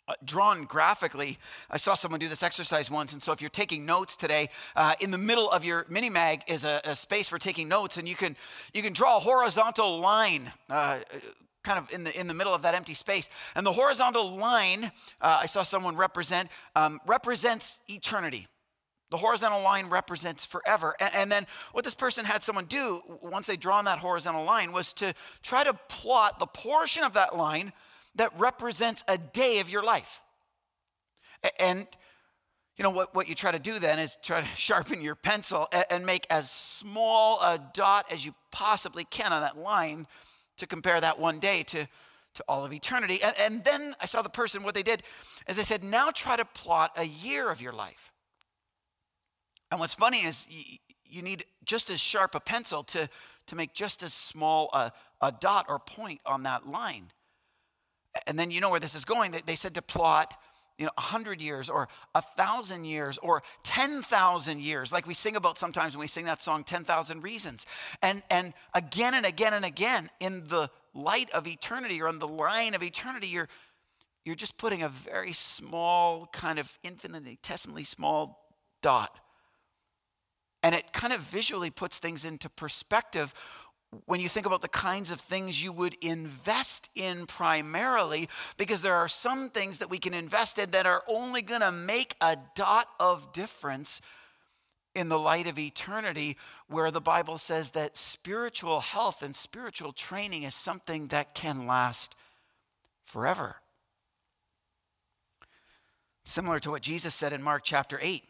Uh, 0.09 0.15
drawn 0.25 0.65
graphically. 0.65 1.37
I 1.71 1.77
saw 1.77 1.93
someone 1.93 2.19
do 2.19 2.29
this 2.29 2.43
exercise 2.43 2.91
once, 2.91 3.12
and 3.12 3.23
so 3.23 3.31
if 3.33 3.43
you're 3.43 3.50
taking 3.50 3.85
notes 3.85 4.17
today, 4.17 4.49
uh, 4.75 4.95
in 5.00 5.11
the 5.11 5.19
middle 5.19 5.50
of 5.50 5.67
your 5.67 5.85
mini 5.91 6.09
mag 6.09 6.41
is 6.47 6.65
a, 6.65 6.81
a, 6.85 6.97
space 6.97 7.29
for 7.29 7.38
taking 7.38 7.69
notes, 7.69 7.99
and 7.99 8.09
you 8.09 8.15
can 8.15 8.35
you 8.73 8.81
can 8.83 8.95
draw 8.95 9.19
a 9.19 9.21
horizontal 9.21 10.00
line. 10.00 10.50
Uh, 10.71 11.00
kind 11.62 11.79
of 11.79 11.93
in 11.93 12.05
the 12.05 12.19
in 12.19 12.27
the 12.27 12.33
middle 12.33 12.55
of 12.55 12.62
that 12.62 12.75
empty 12.75 12.95
space 12.95 13.29
and 13.55 13.67
the 13.67 13.73
horizontal 13.73 14.38
line 14.38 14.85
uh, 15.21 15.41
i 15.43 15.45
saw 15.45 15.62
someone 15.62 15.97
represent 15.97 16.49
um, 16.77 17.00
represents 17.05 17.81
eternity 17.88 18.47
the 19.11 19.17
horizontal 19.17 19.62
line 19.62 19.88
represents 19.88 20.45
forever. 20.45 20.95
And, 21.00 21.15
and, 21.15 21.33
then 21.33 21.47
what 21.73 21.83
this 21.83 21.95
person 21.95 22.27
had 22.27 22.43
someone 22.43 22.67
do 22.67 23.00
once 23.23 23.47
they 23.47 23.57
drawn 23.57 23.87
that 23.87 23.99
horizontal 23.99 24.45
line 24.45 24.71
was 24.71 24.93
to 24.95 25.15
try 25.43 25.65
to 25.65 25.73
plot 25.88 26.38
the 26.38 26.47
portion 26.47 27.05
of 27.05 27.15
that 27.15 27.35
line 27.35 27.73
that 28.15 28.33
represents 28.38 29.05
a 29.09 29.19
day 29.19 29.61
of 29.61 29.71
your 29.71 29.83
life. 29.83 30.21
And 31.59 31.87
you 32.77 32.85
know 32.85 32.91
what, 32.91 33.15
what 33.15 33.29
you 33.29 33.35
try 33.35 33.50
to 33.50 33.59
do 33.59 33.79
then 33.79 33.99
is 33.99 34.17
try 34.23 34.41
to 34.41 34.47
sharpen 34.57 35.00
your 35.00 35.15
pencil 35.15 35.69
and, 35.73 35.85
and 35.91 36.07
make 36.07 36.27
as 36.31 36.50
small 36.50 37.41
a 37.41 37.59
dot 37.75 38.07
as 38.11 38.25
you 38.25 38.35
possibly 38.50 39.05
can 39.05 39.33
on 39.33 39.43
that 39.43 39.59
line 39.59 40.07
to 40.57 40.67
compare 40.67 41.00
that 41.00 41.19
one 41.19 41.38
day 41.38 41.62
to, 41.65 41.87
to 42.35 42.45
all 42.49 42.65
of 42.65 42.73
eternity. 42.73 43.19
And, 43.23 43.35
and 43.41 43.65
then 43.65 43.95
I 44.00 44.07
saw 44.07 44.23
the 44.23 44.29
person, 44.29 44.62
what 44.62 44.75
they 44.75 44.83
did 44.83 45.03
is 45.49 45.57
they 45.57 45.62
said, 45.62 45.83
now 45.83 46.11
try 46.11 46.37
to 46.37 46.45
plot 46.45 46.93
a 46.97 47.05
year 47.05 47.50
of 47.50 47.61
your 47.61 47.73
life. 47.73 48.12
And 49.71 49.81
what's 49.81 49.95
funny 49.95 50.19
is 50.19 50.47
you, 50.50 50.79
you 51.05 51.23
need 51.23 51.45
just 51.65 51.91
as 51.91 52.00
sharp 52.00 52.35
a 52.35 52.41
pencil 52.41 52.83
to, 52.85 53.09
to 53.47 53.57
make 53.57 53.75
just 53.75 54.03
as 54.03 54.12
small 54.15 54.71
a, 54.73 54.93
a 55.21 55.33
dot 55.33 55.67
or 55.69 55.79
point 55.79 56.21
on 56.25 56.45
that 56.45 56.67
line. 56.67 57.11
And 58.26 58.38
then 58.38 58.50
you 58.50 58.60
know 58.60 58.70
where 58.70 58.80
this 58.80 58.94
is 58.94 59.04
going. 59.04 59.34
They, 59.46 59.54
said 59.54 59.75
to 59.75 59.82
plot 59.82 60.34
you 60.78 60.87
know, 60.87 60.92
100 60.96 61.42
years 61.42 61.68
or 61.68 61.88
1,000 62.12 62.84
years 62.84 63.18
or 63.18 63.42
10,000 63.64 64.60
years, 64.60 64.92
like 64.92 65.06
we 65.06 65.14
sing 65.14 65.34
about 65.34 65.58
sometimes 65.58 65.96
when 65.96 66.00
we 66.00 66.06
sing 66.06 66.25
that 66.26 66.40
song, 66.40 66.62
10,000 66.62 67.22
Reasons. 67.22 67.66
And, 68.00 68.22
and 68.30 68.54
again 68.75 69.14
and 69.14 69.26
again 69.26 69.54
and 69.54 69.64
again, 69.64 70.08
in 70.20 70.44
the 70.46 70.70
light 70.94 71.30
of 71.30 71.46
eternity 71.46 72.00
or 72.00 72.08
on 72.08 72.20
the 72.20 72.28
line 72.28 72.75
of 72.75 72.82
eternity, 72.82 73.26
you're, 73.26 73.48
you're 74.25 74.37
just 74.37 74.56
putting 74.56 74.82
a 74.82 74.88
very 74.88 75.32
small, 75.32 76.26
kind 76.26 76.58
of 76.58 76.78
infinitesimally 76.84 77.84
small 77.84 78.46
dot. 78.80 79.18
And 80.62 80.75
it 80.75 80.92
kind 80.92 81.12
of 81.12 81.20
visually 81.20 81.70
puts 81.70 81.98
things 81.98 82.25
into 82.25 82.48
perspective 82.48 83.32
when 84.04 84.21
you 84.21 84.28
think 84.28 84.47
about 84.47 84.62
the 84.62 84.68
kinds 84.68 85.11
of 85.11 85.21
things 85.21 85.62
you 85.62 85.73
would 85.73 85.97
invest 86.02 86.90
in 86.95 87.26
primarily, 87.26 88.28
because 88.57 88.83
there 88.83 88.95
are 88.95 89.09
some 89.09 89.49
things 89.49 89.78
that 89.78 89.90
we 89.90 89.99
can 89.99 90.12
invest 90.12 90.59
in 90.59 90.71
that 90.73 90.87
are 90.87 91.02
only 91.09 91.40
going 91.40 91.62
to 91.62 91.73
make 91.73 92.14
a 92.21 92.37
dot 92.54 92.88
of 93.00 93.33
difference 93.33 94.00
in 94.95 95.09
the 95.09 95.18
light 95.18 95.47
of 95.47 95.59
eternity, 95.59 96.37
where 96.66 96.90
the 96.90 97.00
Bible 97.00 97.38
says 97.38 97.71
that 97.71 97.97
spiritual 97.97 98.80
health 98.80 99.23
and 99.23 99.35
spiritual 99.35 99.92
training 99.92 100.42
is 100.42 100.54
something 100.54 101.09
that 101.09 101.35
can 101.35 101.66
last 101.66 102.14
forever. 103.04 103.57
Similar 106.25 106.59
to 106.61 106.71
what 106.71 106.83
Jesus 106.83 107.14
said 107.14 107.33
in 107.33 107.42
Mark 107.42 107.62
chapter 107.64 107.99
8, 108.02 108.23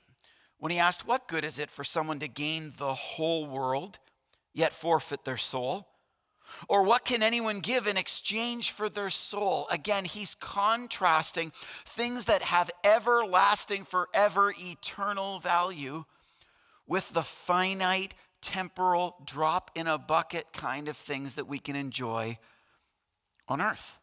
when 0.58 0.70
he 0.70 0.78
asked, 0.78 1.06
What 1.06 1.26
good 1.26 1.44
is 1.44 1.58
it 1.58 1.70
for 1.70 1.82
someone 1.82 2.20
to 2.20 2.28
gain 2.28 2.72
the 2.76 2.94
whole 2.94 3.46
world? 3.46 3.98
Yet 4.58 4.72
forfeit 4.72 5.24
their 5.24 5.36
soul? 5.36 5.86
Or 6.68 6.82
what 6.82 7.04
can 7.04 7.22
anyone 7.22 7.60
give 7.60 7.86
in 7.86 7.96
exchange 7.96 8.72
for 8.72 8.88
their 8.88 9.10
soul? 9.10 9.68
Again, 9.70 10.04
he's 10.04 10.34
contrasting 10.34 11.52
things 11.84 12.24
that 12.24 12.42
have 12.42 12.70
everlasting, 12.84 13.84
forever, 13.84 14.52
eternal 14.58 15.38
value 15.38 16.04
with 16.86 17.12
the 17.12 17.22
finite, 17.22 18.14
temporal, 18.40 19.16
drop 19.24 19.70
in 19.74 19.86
a 19.86 19.98
bucket 19.98 20.52
kind 20.52 20.88
of 20.88 20.96
things 20.96 21.36
that 21.36 21.46
we 21.46 21.58
can 21.58 21.76
enjoy 21.76 22.38
on 23.46 23.60
earth. 23.60 23.98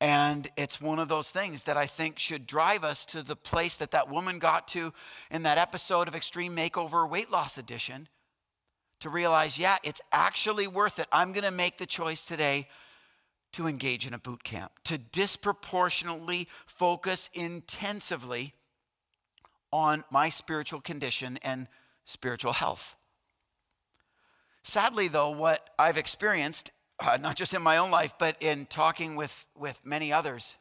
And 0.00 0.48
it's 0.56 0.80
one 0.80 0.98
of 0.98 1.08
those 1.08 1.30
things 1.30 1.62
that 1.62 1.78
I 1.78 1.86
think 1.86 2.18
should 2.18 2.46
drive 2.46 2.84
us 2.84 3.06
to 3.06 3.22
the 3.22 3.36
place 3.36 3.76
that 3.78 3.92
that 3.92 4.10
woman 4.10 4.38
got 4.38 4.68
to 4.68 4.92
in 5.30 5.44
that 5.44 5.56
episode 5.56 6.06
of 6.06 6.14
Extreme 6.14 6.54
Makeover 6.54 7.08
Weight 7.08 7.30
Loss 7.30 7.56
Edition 7.58 8.08
to 9.00 9.10
realize, 9.10 9.58
yeah, 9.58 9.76
it's 9.82 10.00
actually 10.12 10.66
worth 10.66 10.98
it. 10.98 11.06
I'm 11.12 11.32
going 11.32 11.44
to 11.44 11.50
make 11.50 11.78
the 11.78 11.86
choice 11.86 12.24
today 12.24 12.68
to 13.52 13.66
engage 13.66 14.06
in 14.06 14.14
a 14.14 14.18
boot 14.18 14.42
camp, 14.42 14.72
to 14.84 14.98
disproportionately 14.98 16.48
focus 16.66 17.30
intensively 17.34 18.54
on 19.72 20.04
my 20.10 20.28
spiritual 20.28 20.80
condition 20.80 21.38
and 21.42 21.68
spiritual 22.04 22.52
health. 22.52 22.96
Sadly, 24.62 25.08
though, 25.08 25.30
what 25.30 25.70
I've 25.78 25.98
experienced, 25.98 26.70
uh, 26.98 27.18
not 27.20 27.36
just 27.36 27.54
in 27.54 27.62
my 27.62 27.76
own 27.76 27.90
life, 27.90 28.14
but 28.18 28.36
in 28.40 28.66
talking 28.66 29.14
with, 29.14 29.46
with 29.56 29.80
many 29.84 30.12
others, 30.12 30.56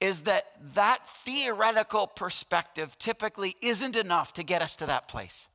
is 0.00 0.22
that 0.22 0.44
that 0.74 1.08
theoretical 1.08 2.06
perspective 2.06 2.98
typically 2.98 3.56
isn't 3.62 3.96
enough 3.96 4.32
to 4.34 4.42
get 4.42 4.62
us 4.62 4.76
to 4.76 4.86
that 4.86 5.08
place. 5.08 5.48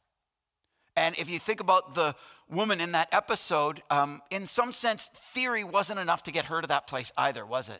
And 0.98 1.16
if 1.20 1.30
you 1.30 1.38
think 1.38 1.60
about 1.60 1.94
the 1.94 2.16
woman 2.50 2.82
in 2.82 2.94
that 2.94 3.08
episode, 3.12 3.84
um, 3.92 4.20
in 4.32 4.48
some 4.48 4.72
sense, 4.72 5.12
theory 5.14 5.64
wasn't 5.64 6.00
enough 6.00 6.24
to 6.24 6.32
get 6.32 6.46
her 6.46 6.60
to 6.60 6.68
that 6.68 6.88
place 6.88 7.14
either, 7.16 7.46
was 7.46 7.70
it? 7.70 7.80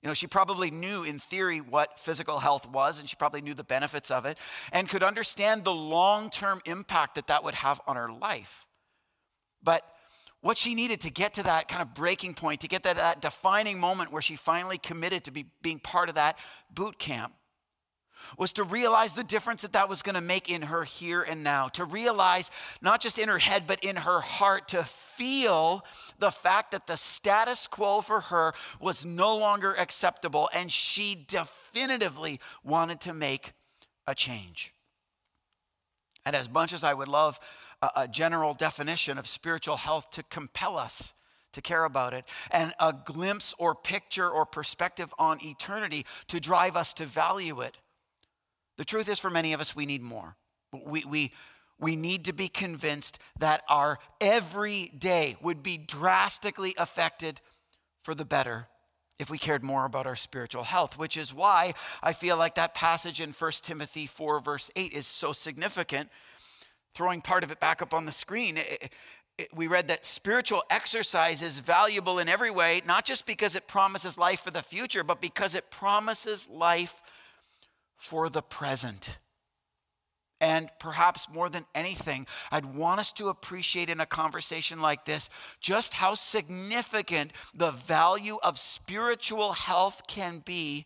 You 0.00 0.06
know, 0.08 0.14
she 0.14 0.28
probably 0.28 0.70
knew 0.70 1.02
in 1.02 1.18
theory 1.18 1.58
what 1.58 1.98
physical 1.98 2.38
health 2.38 2.70
was, 2.70 3.00
and 3.00 3.10
she 3.10 3.16
probably 3.16 3.40
knew 3.40 3.54
the 3.54 3.64
benefits 3.64 4.12
of 4.12 4.26
it, 4.26 4.38
and 4.70 4.88
could 4.88 5.02
understand 5.02 5.64
the 5.64 5.74
long 5.74 6.30
term 6.30 6.60
impact 6.66 7.16
that 7.16 7.26
that 7.26 7.42
would 7.42 7.54
have 7.54 7.80
on 7.84 7.96
her 7.96 8.12
life. 8.12 8.64
But 9.60 9.82
what 10.40 10.56
she 10.56 10.76
needed 10.76 11.00
to 11.00 11.10
get 11.10 11.34
to 11.34 11.42
that 11.42 11.66
kind 11.66 11.82
of 11.82 11.94
breaking 11.94 12.34
point, 12.34 12.60
to 12.60 12.68
get 12.68 12.84
to 12.84 12.94
that 12.94 13.20
defining 13.20 13.80
moment 13.80 14.12
where 14.12 14.22
she 14.22 14.36
finally 14.36 14.78
committed 14.78 15.24
to 15.24 15.32
be, 15.32 15.46
being 15.62 15.80
part 15.80 16.08
of 16.08 16.14
that 16.14 16.38
boot 16.72 17.00
camp, 17.00 17.32
was 18.38 18.52
to 18.54 18.64
realize 18.64 19.14
the 19.14 19.24
difference 19.24 19.62
that 19.62 19.72
that 19.72 19.88
was 19.88 20.02
going 20.02 20.14
to 20.14 20.20
make 20.20 20.50
in 20.50 20.62
her 20.62 20.82
here 20.82 21.22
and 21.22 21.42
now. 21.42 21.68
To 21.68 21.84
realize, 21.84 22.50
not 22.80 23.00
just 23.00 23.18
in 23.18 23.28
her 23.28 23.38
head, 23.38 23.64
but 23.66 23.84
in 23.84 23.96
her 23.96 24.20
heart, 24.20 24.68
to 24.68 24.84
feel 24.84 25.84
the 26.18 26.30
fact 26.30 26.72
that 26.72 26.86
the 26.86 26.96
status 26.96 27.66
quo 27.66 28.00
for 28.00 28.20
her 28.20 28.52
was 28.80 29.06
no 29.06 29.36
longer 29.36 29.72
acceptable. 29.72 30.48
And 30.54 30.70
she 30.70 31.24
definitively 31.26 32.40
wanted 32.64 33.00
to 33.02 33.12
make 33.12 33.52
a 34.06 34.14
change. 34.14 34.72
And 36.24 36.34
as 36.34 36.50
much 36.50 36.72
as 36.72 36.82
I 36.82 36.94
would 36.94 37.08
love 37.08 37.38
a, 37.82 37.90
a 37.96 38.08
general 38.08 38.54
definition 38.54 39.18
of 39.18 39.26
spiritual 39.26 39.76
health 39.76 40.10
to 40.12 40.22
compel 40.24 40.78
us, 40.78 41.14
to 41.52 41.62
care 41.62 41.84
about 41.84 42.12
it, 42.12 42.24
and 42.50 42.74
a 42.80 42.92
glimpse 42.92 43.54
or 43.58 43.74
picture 43.74 44.28
or 44.28 44.44
perspective 44.44 45.14
on 45.18 45.38
eternity 45.42 46.04
to 46.28 46.40
drive 46.40 46.76
us 46.76 46.92
to 46.94 47.06
value 47.06 47.60
it. 47.60 47.76
The 48.78 48.84
truth 48.84 49.08
is, 49.08 49.18
for 49.18 49.30
many 49.30 49.52
of 49.52 49.60
us, 49.60 49.74
we 49.74 49.86
need 49.86 50.02
more. 50.02 50.36
We, 50.72 51.04
we, 51.04 51.32
we 51.78 51.96
need 51.96 52.24
to 52.26 52.32
be 52.32 52.48
convinced 52.48 53.18
that 53.38 53.62
our 53.68 53.98
every 54.20 54.92
day 54.96 55.36
would 55.40 55.62
be 55.62 55.78
drastically 55.78 56.74
affected 56.78 57.40
for 58.02 58.14
the 58.14 58.24
better 58.24 58.68
if 59.18 59.30
we 59.30 59.38
cared 59.38 59.62
more 59.62 59.86
about 59.86 60.06
our 60.06 60.16
spiritual 60.16 60.64
health, 60.64 60.98
which 60.98 61.16
is 61.16 61.32
why 61.32 61.72
I 62.02 62.12
feel 62.12 62.36
like 62.36 62.54
that 62.56 62.74
passage 62.74 63.20
in 63.20 63.32
1 63.32 63.52
Timothy 63.62 64.06
4, 64.06 64.40
verse 64.40 64.70
8, 64.76 64.92
is 64.92 65.06
so 65.06 65.32
significant. 65.32 66.10
Throwing 66.94 67.20
part 67.20 67.44
of 67.44 67.50
it 67.50 67.60
back 67.60 67.80
up 67.80 67.94
on 67.94 68.04
the 68.04 68.12
screen, 68.12 68.58
it, 68.58 68.90
it, 69.38 69.48
we 69.54 69.66
read 69.66 69.88
that 69.88 70.04
spiritual 70.04 70.62
exercise 70.70 71.42
is 71.42 71.60
valuable 71.60 72.18
in 72.18 72.28
every 72.28 72.50
way, 72.50 72.82
not 72.86 73.04
just 73.04 73.26
because 73.26 73.56
it 73.56 73.66
promises 73.66 74.18
life 74.18 74.40
for 74.40 74.50
the 74.50 74.62
future, 74.62 75.04
but 75.04 75.20
because 75.20 75.54
it 75.54 75.70
promises 75.70 76.48
life 76.50 77.02
for 77.96 78.28
the 78.28 78.42
present. 78.42 79.18
And 80.40 80.68
perhaps 80.78 81.28
more 81.32 81.48
than 81.48 81.64
anything, 81.74 82.26
I'd 82.50 82.66
want 82.66 83.00
us 83.00 83.10
to 83.12 83.28
appreciate 83.28 83.88
in 83.88 84.00
a 84.00 84.06
conversation 84.06 84.80
like 84.80 85.06
this 85.06 85.30
just 85.60 85.94
how 85.94 86.14
significant 86.14 87.32
the 87.54 87.70
value 87.70 88.36
of 88.42 88.58
spiritual 88.58 89.52
health 89.52 90.02
can 90.06 90.40
be 90.44 90.84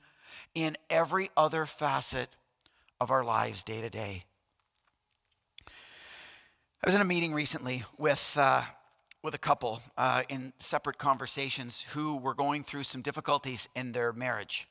in 0.54 0.76
every 0.88 1.30
other 1.36 1.66
facet 1.66 2.28
of 3.00 3.10
our 3.10 3.24
lives 3.24 3.64
day 3.64 3.80
to 3.80 3.90
day. 3.90 4.24
I 5.68 6.86
was 6.86 6.94
in 6.94 7.00
a 7.00 7.04
meeting 7.04 7.34
recently 7.34 7.82
with, 7.98 8.36
uh, 8.38 8.62
with 9.22 9.34
a 9.34 9.38
couple 9.38 9.82
uh, 9.98 10.22
in 10.28 10.52
separate 10.58 10.96
conversations 10.96 11.82
who 11.90 12.16
were 12.16 12.34
going 12.34 12.62
through 12.62 12.84
some 12.84 13.02
difficulties 13.02 13.68
in 13.74 13.92
their 13.92 14.12
marriage. 14.12 14.69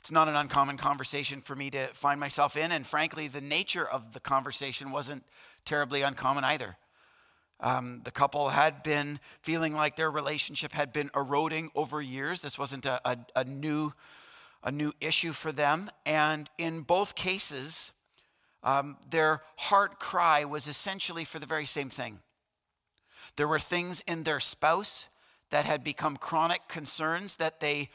It's 0.00 0.10
not 0.10 0.28
an 0.28 0.34
uncommon 0.34 0.78
conversation 0.78 1.42
for 1.42 1.54
me 1.54 1.68
to 1.70 1.86
find 1.88 2.18
myself 2.18 2.56
in, 2.56 2.72
and 2.72 2.86
frankly, 2.86 3.28
the 3.28 3.42
nature 3.42 3.86
of 3.86 4.14
the 4.14 4.20
conversation 4.20 4.92
wasn't 4.92 5.24
terribly 5.66 6.00
uncommon 6.00 6.42
either. 6.42 6.78
Um, 7.60 8.00
the 8.04 8.10
couple 8.10 8.48
had 8.48 8.82
been 8.82 9.20
feeling 9.42 9.74
like 9.74 9.96
their 9.96 10.10
relationship 10.10 10.72
had 10.72 10.94
been 10.94 11.10
eroding 11.14 11.70
over 11.74 12.00
years. 12.00 12.40
This 12.40 12.58
wasn't 12.58 12.86
a, 12.86 12.98
a, 13.04 13.18
a 13.36 13.44
new, 13.44 13.92
a 14.64 14.72
new 14.72 14.94
issue 15.02 15.32
for 15.32 15.52
them. 15.52 15.90
And 16.06 16.48
in 16.56 16.80
both 16.80 17.14
cases, 17.14 17.92
um, 18.62 18.96
their 19.10 19.42
heart 19.56 20.00
cry 20.00 20.46
was 20.46 20.66
essentially 20.66 21.26
for 21.26 21.38
the 21.38 21.44
very 21.44 21.66
same 21.66 21.90
thing. 21.90 22.20
There 23.36 23.46
were 23.46 23.58
things 23.58 24.02
in 24.06 24.22
their 24.22 24.40
spouse 24.40 25.08
that 25.50 25.66
had 25.66 25.84
become 25.84 26.16
chronic 26.16 26.68
concerns 26.68 27.36
that 27.36 27.60
they 27.60 27.90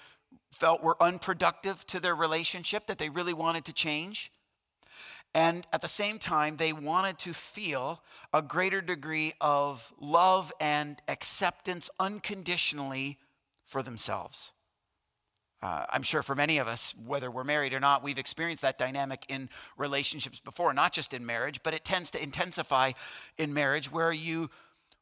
felt 0.56 0.82
were 0.82 1.02
unproductive 1.02 1.86
to 1.88 2.00
their 2.00 2.16
relationship 2.16 2.88
that 2.88 2.98
they 2.98 3.10
really 3.10 3.34
wanted 3.34 3.66
to 3.66 3.74
change. 3.74 4.32
And 5.34 5.68
at 5.74 5.82
the 5.82 5.90
same 5.90 6.18
time, 6.18 6.56
they 6.56 6.72
wanted 6.72 7.20
to 7.20 7.34
feel 7.34 8.02
a 8.34 8.42
greater 8.42 8.80
degree 8.80 9.34
of 9.42 9.94
love 10.00 10.54
and 10.62 11.02
acceptance 11.10 11.90
unconditionally 12.00 13.20
for 13.66 13.84
themselves. 13.84 14.54
Uh, 15.62 15.86
I'm 15.90 16.04
sure 16.04 16.24
for 16.24 16.36
many 16.36 16.60
of 16.60 16.68
us, 16.68 16.94
whether 17.06 17.30
we're 17.30 17.44
married 17.44 17.74
or 17.74 17.80
not, 17.80 18.04
we've 18.04 18.18
experienced 18.18 18.62
that 18.62 18.78
dynamic 18.78 19.26
in 19.28 19.50
relationships 19.78 20.40
before, 20.40 20.74
not 20.74 20.94
just 20.94 21.14
in 21.14 21.26
marriage, 21.26 21.62
but 21.64 21.74
it 21.74 21.84
tends 21.84 22.12
to 22.12 22.24
intensify 22.24 22.92
in 23.38 23.54
marriage 23.54 23.92
where 23.92 24.14
you 24.14 24.50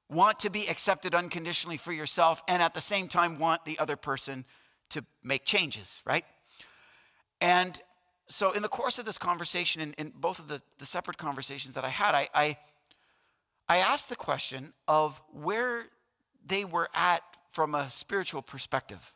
want 0.09 0.39
to 0.39 0.49
be 0.49 0.67
accepted 0.67 1.13
unconditionally 1.13 1.77
for 1.77 1.91
yourself 1.91 2.41
and 2.47 2.61
at 2.61 2.73
the 2.73 2.81
same 2.81 3.07
time 3.07 3.37
want 3.37 3.65
the 3.65 3.77
other 3.77 3.95
person 3.95 4.45
to 4.93 5.03
make 5.23 5.45
changes, 5.45 6.01
right? 6.05 6.25
And 7.41 7.79
so, 8.27 8.51
in 8.51 8.61
the 8.61 8.69
course 8.69 8.99
of 8.99 9.05
this 9.05 9.17
conversation, 9.17 9.81
in, 9.81 9.93
in 9.97 10.13
both 10.15 10.39
of 10.39 10.47
the, 10.47 10.61
the 10.77 10.85
separate 10.85 11.17
conversations 11.17 11.75
that 11.75 11.83
I 11.83 11.89
had, 11.89 12.15
I, 12.15 12.29
I, 12.33 12.57
I 13.67 13.77
asked 13.77 14.09
the 14.09 14.15
question 14.15 14.73
of 14.87 15.21
where 15.31 15.87
they 16.45 16.63
were 16.65 16.89
at 16.93 17.21
from 17.51 17.75
a 17.75 17.89
spiritual 17.89 18.41
perspective, 18.41 19.13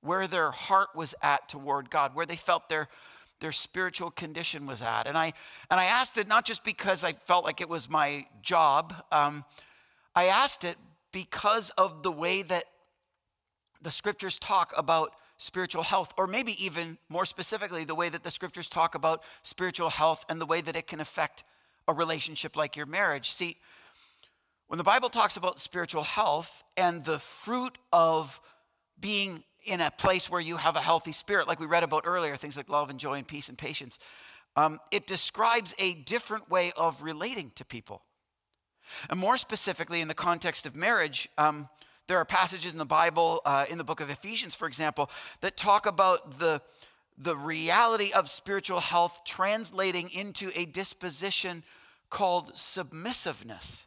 where 0.00 0.26
their 0.26 0.50
heart 0.50 0.88
was 0.94 1.14
at 1.22 1.48
toward 1.48 1.90
God, 1.90 2.14
where 2.14 2.26
they 2.26 2.36
felt 2.36 2.68
their, 2.68 2.88
their 3.40 3.52
spiritual 3.52 4.10
condition 4.10 4.66
was 4.66 4.82
at. 4.82 5.06
And 5.06 5.16
I, 5.16 5.32
and 5.70 5.80
I 5.80 5.84
asked 5.84 6.18
it 6.18 6.28
not 6.28 6.44
just 6.44 6.64
because 6.64 7.04
I 7.04 7.12
felt 7.12 7.44
like 7.44 7.60
it 7.60 7.68
was 7.68 7.88
my 7.88 8.26
job, 8.42 8.94
um, 9.12 9.44
I 10.14 10.26
asked 10.26 10.64
it 10.64 10.76
because 11.12 11.70
of 11.78 12.02
the 12.02 12.12
way 12.12 12.42
that 12.42 12.64
the 13.84 13.90
scriptures 13.90 14.38
talk 14.38 14.72
about 14.76 15.12
spiritual 15.36 15.82
health, 15.82 16.12
or 16.16 16.26
maybe 16.26 16.64
even 16.64 16.98
more 17.08 17.24
specifically, 17.24 17.84
the 17.84 17.94
way 17.94 18.08
that 18.08 18.24
the 18.24 18.30
scriptures 18.30 18.68
talk 18.68 18.94
about 18.94 19.22
spiritual 19.42 19.90
health 19.90 20.24
and 20.28 20.40
the 20.40 20.46
way 20.46 20.60
that 20.60 20.74
it 20.74 20.86
can 20.86 21.00
affect 21.00 21.44
a 21.86 21.92
relationship 21.92 22.56
like 22.56 22.76
your 22.76 22.86
marriage. 22.86 23.30
See, 23.30 23.58
when 24.68 24.78
the 24.78 24.84
Bible 24.84 25.10
talks 25.10 25.36
about 25.36 25.60
spiritual 25.60 26.02
health 26.02 26.64
and 26.76 27.04
the 27.04 27.18
fruit 27.18 27.76
of 27.92 28.40
being 28.98 29.44
in 29.66 29.80
a 29.80 29.90
place 29.90 30.30
where 30.30 30.40
you 30.40 30.56
have 30.56 30.76
a 30.76 30.80
healthy 30.80 31.12
spirit, 31.12 31.46
like 31.46 31.60
we 31.60 31.66
read 31.66 31.82
about 31.82 32.04
earlier, 32.06 32.36
things 32.36 32.56
like 32.56 32.68
love 32.68 32.90
and 32.90 32.98
joy 32.98 33.14
and 33.14 33.28
peace 33.28 33.48
and 33.48 33.58
patience, 33.58 33.98
um, 34.56 34.78
it 34.90 35.06
describes 35.06 35.74
a 35.78 35.94
different 35.94 36.48
way 36.48 36.72
of 36.76 37.02
relating 37.02 37.50
to 37.56 37.64
people. 37.64 38.02
And 39.10 39.18
more 39.18 39.36
specifically, 39.36 40.00
in 40.00 40.08
the 40.08 40.14
context 40.14 40.64
of 40.64 40.76
marriage, 40.76 41.28
um, 41.38 41.68
there 42.06 42.18
are 42.18 42.24
passages 42.24 42.72
in 42.72 42.78
the 42.78 42.84
Bible, 42.84 43.40
uh, 43.44 43.66
in 43.70 43.78
the 43.78 43.84
book 43.84 44.00
of 44.00 44.10
Ephesians, 44.10 44.54
for 44.54 44.66
example, 44.66 45.10
that 45.40 45.56
talk 45.56 45.86
about 45.86 46.38
the, 46.38 46.60
the 47.16 47.36
reality 47.36 48.12
of 48.12 48.28
spiritual 48.28 48.80
health 48.80 49.22
translating 49.24 50.10
into 50.10 50.50
a 50.54 50.66
disposition 50.66 51.64
called 52.10 52.56
submissiveness, 52.56 53.86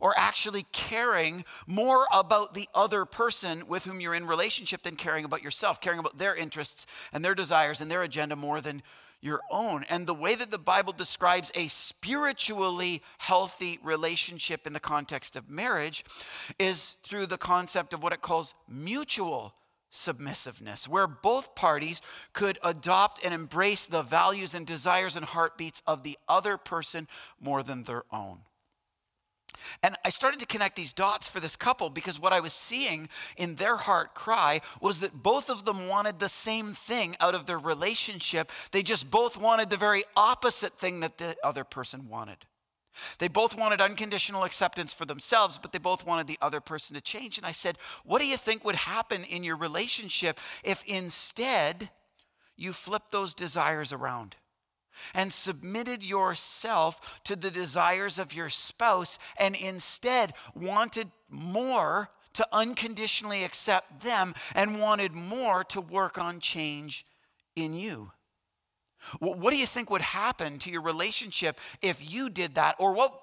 or 0.00 0.14
actually 0.16 0.66
caring 0.72 1.44
more 1.66 2.06
about 2.12 2.54
the 2.54 2.68
other 2.74 3.04
person 3.04 3.66
with 3.66 3.84
whom 3.84 4.00
you're 4.00 4.14
in 4.14 4.26
relationship 4.26 4.82
than 4.82 4.96
caring 4.96 5.24
about 5.24 5.42
yourself, 5.42 5.80
caring 5.80 5.98
about 5.98 6.18
their 6.18 6.34
interests 6.34 6.86
and 7.12 7.24
their 7.24 7.34
desires 7.34 7.80
and 7.80 7.90
their 7.90 8.02
agenda 8.02 8.36
more 8.36 8.60
than 8.60 8.82
your 9.20 9.40
own. 9.50 9.84
And 9.88 10.06
the 10.06 10.14
way 10.14 10.34
that 10.34 10.50
the 10.50 10.58
Bible 10.58 10.92
describes 10.92 11.52
a 11.54 11.68
spiritually 11.68 13.02
healthy 13.18 13.78
relationship 13.82 14.66
in 14.66 14.72
the 14.72 14.80
context 14.80 15.36
of 15.36 15.50
marriage 15.50 16.04
is 16.58 16.98
through 17.02 17.26
the 17.26 17.38
concept 17.38 17.92
of 17.92 18.02
what 18.02 18.12
it 18.12 18.22
calls 18.22 18.54
mutual 18.68 19.54
submissiveness, 19.90 20.88
where 20.88 21.06
both 21.06 21.54
parties 21.54 22.00
could 22.32 22.58
adopt 22.62 23.24
and 23.24 23.34
embrace 23.34 23.86
the 23.86 24.02
values 24.02 24.54
and 24.54 24.66
desires 24.66 25.16
and 25.16 25.26
heartbeats 25.26 25.82
of 25.86 26.02
the 26.02 26.16
other 26.28 26.56
person 26.56 27.08
more 27.40 27.62
than 27.62 27.82
their 27.82 28.04
own. 28.12 28.40
And 29.82 29.96
I 30.04 30.10
started 30.10 30.40
to 30.40 30.46
connect 30.46 30.76
these 30.76 30.92
dots 30.92 31.28
for 31.28 31.40
this 31.40 31.56
couple 31.56 31.90
because 31.90 32.20
what 32.20 32.32
I 32.32 32.40
was 32.40 32.52
seeing 32.52 33.08
in 33.36 33.56
their 33.56 33.76
heart 33.76 34.14
cry 34.14 34.60
was 34.80 35.00
that 35.00 35.22
both 35.22 35.50
of 35.50 35.64
them 35.64 35.88
wanted 35.88 36.18
the 36.18 36.28
same 36.28 36.72
thing 36.72 37.16
out 37.20 37.34
of 37.34 37.46
their 37.46 37.58
relationship. 37.58 38.50
They 38.72 38.82
just 38.82 39.10
both 39.10 39.36
wanted 39.36 39.70
the 39.70 39.76
very 39.76 40.04
opposite 40.16 40.78
thing 40.78 41.00
that 41.00 41.18
the 41.18 41.36
other 41.44 41.64
person 41.64 42.08
wanted. 42.08 42.46
They 43.18 43.28
both 43.28 43.56
wanted 43.56 43.80
unconditional 43.80 44.44
acceptance 44.44 44.92
for 44.92 45.04
themselves, 45.04 45.58
but 45.58 45.72
they 45.72 45.78
both 45.78 46.06
wanted 46.06 46.26
the 46.26 46.38
other 46.42 46.60
person 46.60 46.94
to 46.94 47.00
change. 47.00 47.38
And 47.38 47.46
I 47.46 47.52
said, 47.52 47.78
What 48.04 48.20
do 48.20 48.26
you 48.26 48.36
think 48.36 48.64
would 48.64 48.76
happen 48.76 49.24
in 49.24 49.44
your 49.44 49.56
relationship 49.56 50.38
if 50.64 50.82
instead 50.84 51.90
you 52.56 52.72
flip 52.72 53.04
those 53.10 53.34
desires 53.34 53.92
around? 53.92 54.36
And 55.14 55.32
submitted 55.32 56.02
yourself 56.02 57.20
to 57.24 57.36
the 57.36 57.50
desires 57.50 58.18
of 58.18 58.34
your 58.34 58.48
spouse 58.48 59.18
and 59.38 59.54
instead 59.54 60.32
wanted 60.54 61.10
more 61.28 62.10
to 62.32 62.46
unconditionally 62.52 63.44
accept 63.44 64.02
them 64.02 64.34
and 64.54 64.80
wanted 64.80 65.12
more 65.12 65.64
to 65.64 65.80
work 65.80 66.18
on 66.18 66.40
change 66.40 67.04
in 67.56 67.74
you. 67.74 68.12
What 69.18 69.50
do 69.50 69.56
you 69.56 69.66
think 69.66 69.90
would 69.90 70.02
happen 70.02 70.58
to 70.58 70.70
your 70.70 70.82
relationship 70.82 71.58
if 71.80 72.12
you 72.12 72.28
did 72.28 72.56
that? 72.56 72.76
Or 72.78 72.92
what, 72.92 73.14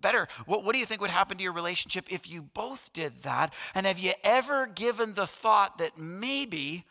better, 0.00 0.26
what, 0.46 0.64
what 0.64 0.72
do 0.72 0.78
you 0.78 0.84
think 0.84 1.00
would 1.00 1.10
happen 1.10 1.38
to 1.38 1.44
your 1.44 1.52
relationship 1.52 2.06
if 2.10 2.28
you 2.28 2.42
both 2.42 2.92
did 2.92 3.22
that? 3.22 3.54
And 3.74 3.86
have 3.86 4.00
you 4.00 4.12
ever 4.24 4.66
given 4.66 5.14
the 5.14 5.26
thought 5.26 5.78
that 5.78 5.96
maybe 5.96 6.84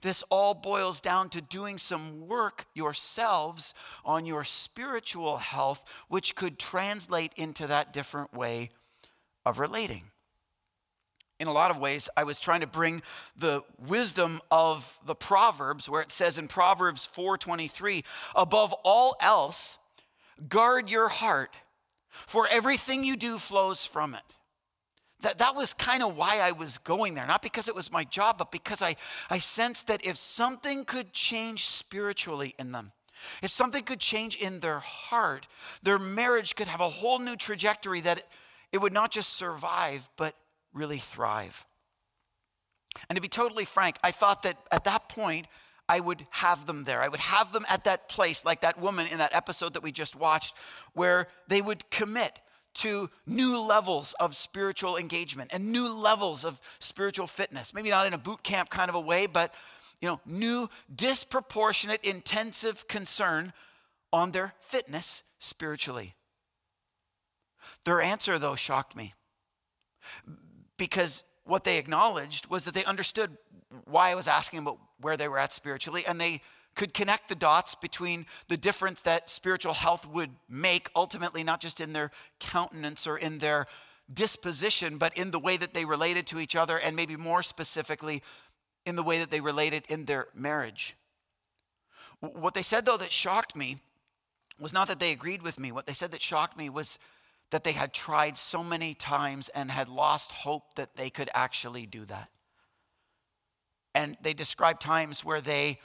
this 0.00 0.22
all 0.30 0.54
boils 0.54 1.00
down 1.00 1.28
to 1.30 1.40
doing 1.40 1.78
some 1.78 2.26
work 2.26 2.66
yourselves 2.74 3.74
on 4.04 4.26
your 4.26 4.44
spiritual 4.44 5.38
health, 5.38 5.84
which 6.08 6.34
could 6.34 6.58
translate 6.58 7.32
into 7.36 7.66
that 7.66 7.92
different 7.92 8.34
way 8.34 8.70
of 9.44 9.58
relating. 9.58 10.10
In 11.40 11.46
a 11.46 11.52
lot 11.52 11.70
of 11.70 11.78
ways, 11.78 12.08
I 12.16 12.24
was 12.24 12.40
trying 12.40 12.60
to 12.60 12.66
bring 12.66 13.00
the 13.36 13.62
wisdom 13.78 14.40
of 14.50 14.98
the 15.06 15.14
Proverbs, 15.14 15.88
where 15.88 16.02
it 16.02 16.10
says 16.10 16.36
in 16.36 16.48
Proverbs 16.48 17.06
4:23, 17.06 18.04
above 18.34 18.72
all 18.82 19.14
else, 19.20 19.78
guard 20.48 20.90
your 20.90 21.08
heart, 21.08 21.54
for 22.10 22.48
everything 22.48 23.04
you 23.04 23.16
do 23.16 23.38
flows 23.38 23.86
from 23.86 24.14
it. 24.14 24.22
That, 25.20 25.38
that 25.38 25.56
was 25.56 25.74
kind 25.74 26.02
of 26.02 26.16
why 26.16 26.38
I 26.40 26.52
was 26.52 26.78
going 26.78 27.14
there. 27.14 27.26
Not 27.26 27.42
because 27.42 27.68
it 27.68 27.74
was 27.74 27.90
my 27.90 28.04
job, 28.04 28.38
but 28.38 28.52
because 28.52 28.82
I, 28.82 28.94
I 29.28 29.38
sensed 29.38 29.88
that 29.88 30.04
if 30.04 30.16
something 30.16 30.84
could 30.84 31.12
change 31.12 31.64
spiritually 31.64 32.54
in 32.58 32.70
them, 32.72 32.92
if 33.42 33.50
something 33.50 33.82
could 33.82 33.98
change 33.98 34.36
in 34.36 34.60
their 34.60 34.78
heart, 34.78 35.48
their 35.82 35.98
marriage 35.98 36.54
could 36.54 36.68
have 36.68 36.80
a 36.80 36.88
whole 36.88 37.18
new 37.18 37.34
trajectory 37.34 38.00
that 38.02 38.18
it, 38.18 38.26
it 38.72 38.78
would 38.78 38.92
not 38.92 39.10
just 39.10 39.30
survive, 39.30 40.08
but 40.16 40.34
really 40.72 40.98
thrive. 40.98 41.66
And 43.08 43.16
to 43.16 43.20
be 43.20 43.28
totally 43.28 43.64
frank, 43.64 43.96
I 44.02 44.10
thought 44.10 44.42
that 44.42 44.56
at 44.70 44.84
that 44.84 45.08
point, 45.08 45.46
I 45.88 46.00
would 46.00 46.26
have 46.30 46.66
them 46.66 46.84
there. 46.84 47.00
I 47.00 47.08
would 47.08 47.20
have 47.20 47.52
them 47.52 47.64
at 47.68 47.84
that 47.84 48.08
place, 48.08 48.44
like 48.44 48.60
that 48.60 48.78
woman 48.78 49.06
in 49.06 49.18
that 49.18 49.34
episode 49.34 49.72
that 49.74 49.82
we 49.82 49.90
just 49.90 50.14
watched, 50.14 50.54
where 50.92 51.28
they 51.48 51.62
would 51.62 51.90
commit 51.90 52.38
to 52.74 53.08
new 53.26 53.60
levels 53.60 54.14
of 54.20 54.34
spiritual 54.34 54.96
engagement 54.96 55.50
and 55.52 55.72
new 55.72 55.92
levels 55.92 56.44
of 56.44 56.60
spiritual 56.78 57.26
fitness. 57.26 57.74
Maybe 57.74 57.90
not 57.90 58.06
in 58.06 58.14
a 58.14 58.18
boot 58.18 58.42
camp 58.42 58.70
kind 58.70 58.88
of 58.88 58.94
a 58.94 59.00
way, 59.00 59.26
but 59.26 59.52
you 60.00 60.08
know, 60.08 60.20
new 60.24 60.68
disproportionate 60.94 62.04
intensive 62.04 62.86
concern 62.88 63.52
on 64.12 64.30
their 64.30 64.54
fitness 64.60 65.22
spiritually. 65.38 66.14
Their 67.84 68.00
answer 68.00 68.38
though 68.38 68.54
shocked 68.54 68.96
me. 68.96 69.14
Because 70.76 71.24
what 71.44 71.64
they 71.64 71.78
acknowledged 71.78 72.48
was 72.48 72.64
that 72.64 72.74
they 72.74 72.84
understood 72.84 73.36
why 73.84 74.10
I 74.10 74.14
was 74.14 74.28
asking 74.28 74.60
about 74.60 74.78
where 75.00 75.16
they 75.16 75.28
were 75.28 75.38
at 75.38 75.52
spiritually 75.52 76.04
and 76.06 76.20
they 76.20 76.42
could 76.78 76.94
connect 76.94 77.28
the 77.28 77.34
dots 77.34 77.74
between 77.74 78.24
the 78.46 78.56
difference 78.56 79.02
that 79.02 79.28
spiritual 79.28 79.74
health 79.74 80.06
would 80.06 80.30
make 80.48 80.88
ultimately, 80.94 81.42
not 81.42 81.60
just 81.60 81.80
in 81.80 81.92
their 81.92 82.12
countenance 82.38 83.04
or 83.04 83.18
in 83.18 83.38
their 83.38 83.66
disposition, 84.14 84.96
but 84.96 85.14
in 85.18 85.32
the 85.32 85.40
way 85.40 85.56
that 85.56 85.74
they 85.74 85.84
related 85.84 86.24
to 86.28 86.38
each 86.38 86.54
other, 86.54 86.78
and 86.78 86.94
maybe 86.94 87.16
more 87.16 87.42
specifically, 87.42 88.22
in 88.86 88.94
the 88.94 89.02
way 89.02 89.18
that 89.18 89.30
they 89.30 89.40
related 89.40 89.82
in 89.88 90.04
their 90.04 90.28
marriage. 90.34 90.96
What 92.20 92.54
they 92.54 92.62
said, 92.62 92.86
though, 92.86 92.96
that 92.96 93.10
shocked 93.10 93.56
me 93.56 93.78
was 94.60 94.72
not 94.72 94.86
that 94.86 95.00
they 95.00 95.10
agreed 95.10 95.42
with 95.42 95.58
me. 95.58 95.72
What 95.72 95.86
they 95.86 95.92
said 95.92 96.12
that 96.12 96.22
shocked 96.22 96.56
me 96.56 96.70
was 96.70 96.98
that 97.50 97.64
they 97.64 97.72
had 97.72 97.92
tried 97.92 98.38
so 98.38 98.62
many 98.62 98.94
times 98.94 99.48
and 99.48 99.70
had 99.70 99.88
lost 99.88 100.30
hope 100.30 100.74
that 100.76 100.94
they 100.94 101.10
could 101.10 101.28
actually 101.34 101.86
do 101.86 102.04
that. 102.04 102.28
And 103.96 104.16
they 104.22 104.32
described 104.32 104.80
times 104.80 105.24
where 105.24 105.40
they 105.40 105.80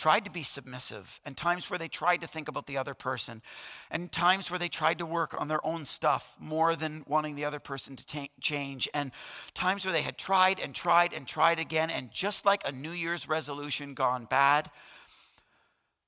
tried 0.00 0.24
to 0.24 0.30
be 0.30 0.42
submissive, 0.42 1.20
and 1.26 1.36
times 1.36 1.68
where 1.68 1.78
they 1.78 1.86
tried 1.86 2.22
to 2.22 2.26
think 2.26 2.48
about 2.48 2.66
the 2.66 2.78
other 2.78 2.94
person, 2.94 3.42
and 3.90 4.10
times 4.10 4.50
where 4.50 4.58
they 4.58 4.66
tried 4.66 4.98
to 4.98 5.04
work 5.04 5.38
on 5.38 5.46
their 5.48 5.64
own 5.64 5.84
stuff 5.84 6.34
more 6.40 6.74
than 6.74 7.04
wanting 7.06 7.36
the 7.36 7.44
other 7.44 7.58
person 7.58 7.96
to 7.96 8.06
t- 8.06 8.30
change, 8.40 8.88
and 8.94 9.12
times 9.52 9.84
where 9.84 9.92
they 9.92 10.00
had 10.00 10.16
tried 10.16 10.58
and 10.58 10.74
tried 10.74 11.12
and 11.12 11.26
tried 11.28 11.58
again, 11.58 11.90
and 11.90 12.10
just 12.10 12.46
like 12.46 12.66
a 12.66 12.72
New 12.72 12.92
Year's 12.92 13.28
resolution 13.28 13.92
gone 13.92 14.24
bad, 14.24 14.70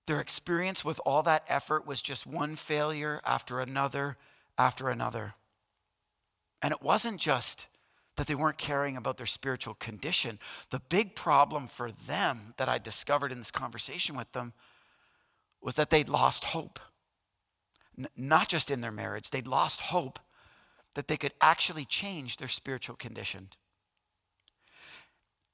their 0.06 0.20
experience 0.20 0.86
with 0.86 0.98
all 1.04 1.22
that 1.24 1.44
effort 1.46 1.86
was 1.86 2.00
just 2.00 2.26
one 2.26 2.56
failure 2.56 3.20
after 3.26 3.60
another 3.60 4.16
after 4.56 4.88
another. 4.88 5.34
And 6.62 6.72
it 6.72 6.80
wasn't 6.80 7.20
just 7.20 7.66
that 8.16 8.26
they 8.26 8.34
weren't 8.34 8.58
caring 8.58 8.96
about 8.96 9.16
their 9.16 9.26
spiritual 9.26 9.74
condition. 9.74 10.38
The 10.70 10.80
big 10.80 11.14
problem 11.14 11.66
for 11.66 11.90
them 11.90 12.52
that 12.58 12.68
I 12.68 12.78
discovered 12.78 13.32
in 13.32 13.38
this 13.38 13.50
conversation 13.50 14.16
with 14.16 14.32
them 14.32 14.52
was 15.60 15.74
that 15.76 15.90
they'd 15.90 16.08
lost 16.08 16.44
hope. 16.46 16.78
N- 17.98 18.08
not 18.16 18.48
just 18.48 18.70
in 18.70 18.80
their 18.80 18.92
marriage, 18.92 19.30
they'd 19.30 19.46
lost 19.46 19.80
hope 19.80 20.18
that 20.94 21.08
they 21.08 21.16
could 21.16 21.32
actually 21.40 21.84
change 21.84 22.36
their 22.36 22.48
spiritual 22.48 22.96
condition. 22.96 23.48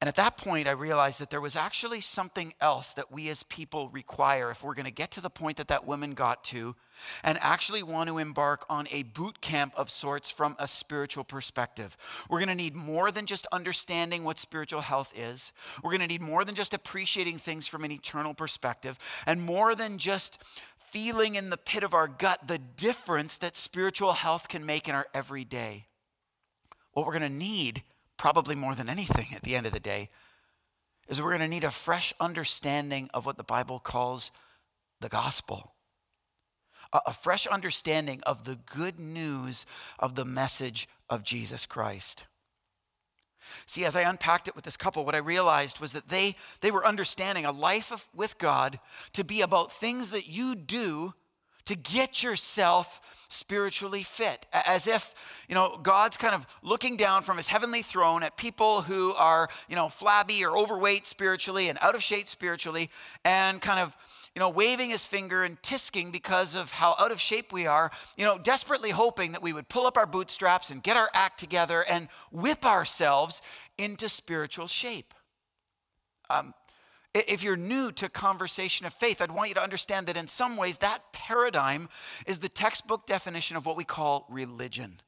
And 0.01 0.07
at 0.07 0.15
that 0.15 0.37
point, 0.37 0.69
I 0.69 0.73
realized 0.73 1.21
that 1.21 1.29
there 1.29 1.41
was 1.41 1.57
actually 1.57 2.01
something 2.01 2.55
else 2.61 2.95
that 2.95 3.11
we 3.11 3.29
as 3.31 3.43
people 3.43 3.89
require 3.89 4.53
if 4.53 4.63
we're 4.63 4.75
going 4.75 4.87
to 4.87 4.93
get 4.93 5.11
to 5.13 5.21
the 5.21 5.29
point 5.31 5.57
that 5.57 5.67
that 5.69 5.89
woman 5.89 6.15
got 6.15 6.45
to 6.45 6.77
and 7.25 7.37
actually 7.41 7.83
want 7.83 8.09
to 8.09 8.19
embark 8.19 8.65
on 8.71 8.87
a 8.93 9.03
boot 9.03 9.41
camp 9.41 9.73
of 9.77 9.91
sorts 9.91 10.31
from 10.31 10.55
a 10.61 10.69
spiritual 10.69 11.25
perspective. 11.25 11.97
We're 12.31 12.39
going 12.39 12.49
to 12.49 12.55
need 12.55 12.77
more 12.77 13.11
than 13.11 13.27
just 13.27 13.49
understanding 13.51 14.23
what 14.23 14.39
spiritual 14.39 14.83
health 14.83 15.13
is. 15.17 15.53
We're 15.83 15.91
going 15.91 16.03
to 16.03 16.07
need 16.07 16.23
more 16.23 16.45
than 16.45 16.55
just 16.55 16.75
appreciating 16.75 17.39
things 17.39 17.67
from 17.67 17.83
an 17.83 17.91
eternal 17.91 18.35
perspective 18.35 19.01
and 19.27 19.43
more 19.43 19.75
than 19.75 19.99
just 19.99 20.41
feeling 20.77 21.35
in 21.35 21.51
the 21.51 21.57
pit 21.57 21.83
of 21.83 21.93
our 21.93 22.07
gut 22.07 22.47
the 22.47 22.59
difference 22.59 23.37
that 23.39 23.57
spiritual 23.57 24.13
health 24.13 24.49
can 24.49 24.65
make 24.65 24.89
in 24.89 24.95
our 24.95 25.09
everyday. 25.13 25.87
What 26.93 27.05
we're 27.05 27.19
going 27.19 27.31
to 27.31 27.37
need 27.37 27.83
probably 28.19 28.55
more 28.55 28.75
than 28.75 28.89
anything 28.89 29.29
at 29.35 29.43
the 29.43 29.57
end 29.57 29.67
of 29.67 29.73
the 29.73 29.81
day, 29.81 30.11
is 31.09 31.23
we're 31.23 31.31
going 31.31 31.41
to 31.41 31.49
need 31.49 31.65
a 31.65 31.71
fresh 31.71 32.13
understanding 32.21 33.09
of 33.15 33.25
what 33.25 33.39
the 33.39 33.45
Bible 33.45 33.79
calls 33.79 34.31
the 35.01 35.09
gospel. 35.09 35.75
A, 36.93 37.13
fresh 37.13 37.47
understanding 37.47 38.21
of 38.25 38.45
the 38.45 38.59
good 38.75 38.99
news 38.99 39.67
of 39.99 40.15
the 40.15 40.25
message 40.25 40.89
of 41.11 41.23
Jesus 41.23 41.67
Christ. 41.67 42.27
See, 43.67 43.85
as 43.85 43.95
I 43.95 44.09
unpacked 44.09 44.49
it 44.49 44.57
with 44.57 44.65
this 44.65 44.77
couple, 44.77 45.05
what 45.05 45.15
I 45.15 45.19
realized 45.19 45.81
was 45.81 45.93
that 45.93 46.09
they, 46.09 46.35
they 46.61 46.71
were 46.71 46.87
understanding 46.87 47.45
a 47.45 47.53
life 47.53 47.93
of, 47.93 48.09
with 48.15 48.39
God 48.39 48.81
to 49.13 49.23
be 49.23 49.43
about 49.43 49.71
things 49.71 50.11
that 50.11 50.29
you 50.29 50.55
do 50.55 51.15
to 51.69 51.77
get 51.77 52.23
yourself 52.23 53.01
spiritually 53.29 54.03
fit. 54.03 54.47
As 54.53 54.87
if, 54.87 55.15
you 55.51 55.55
know, 55.55 55.79
God's 55.83 56.17
kind 56.17 56.35
of 56.35 56.47
looking 56.63 56.97
down 56.97 57.23
from 57.23 57.37
his 57.37 57.49
heavenly 57.49 57.83
throne 57.83 58.23
at 58.23 58.39
people 58.39 58.81
who 58.81 59.13
are, 59.13 59.51
you 59.69 59.77
know, 59.77 59.91
flabby 59.91 60.43
or 60.47 60.57
overweight 60.57 61.07
spiritually 61.07 61.69
and 61.69 61.79
out 61.83 61.95
of 61.95 62.03
shape 62.03 62.27
spiritually 62.27 62.89
and 63.23 63.61
kind 63.61 63.81
of, 63.81 63.95
you 64.35 64.41
know, 64.41 64.49
waving 64.49 64.89
his 64.89 65.05
finger 65.05 65.45
and 65.45 65.61
tisking 65.61 66.11
because 66.11 66.57
of 66.57 66.73
how 66.73 66.95
out 66.99 67.13
of 67.13 67.21
shape 67.21 67.53
we 67.53 67.67
are, 67.67 67.91
you 68.17 68.25
know, 68.25 68.39
desperately 68.39 68.91
hoping 68.91 69.33
that 69.33 69.43
we 69.43 69.53
would 69.53 69.69
pull 69.69 69.87
up 69.87 69.99
our 69.99 70.07
bootstraps 70.07 70.71
and 70.71 70.83
get 70.83 70.97
our 70.97 71.11
act 71.13 71.39
together 71.39 71.85
and 71.91 72.09
whip 72.33 72.65
ourselves 72.65 73.43
into 73.77 74.09
spiritual 74.09 74.67
shape. 74.67 75.13
Um, 76.31 76.55
if 77.27 77.43
you're 77.43 77.57
new 77.57 77.91
to 77.93 78.09
conversation 78.09 78.87
of 78.87 78.93
faith, 78.93 79.21
I'd 79.21 79.31
want 79.31 79.49
you 79.49 79.55
to 79.55 79.63
understand 79.63 80.07
that 80.07 80.17
in 80.17 80.29
some 80.29 80.57
ways 80.57 80.79
that 80.79 81.13
paradigm 81.13 81.89
is 82.27 82.39
the 82.39 82.49
textbook 82.49 83.07
definition 83.07 83.57
of 83.57 83.67
what 83.67 83.77
we 83.77 83.85
call 83.85 84.27
religion. 84.29 85.01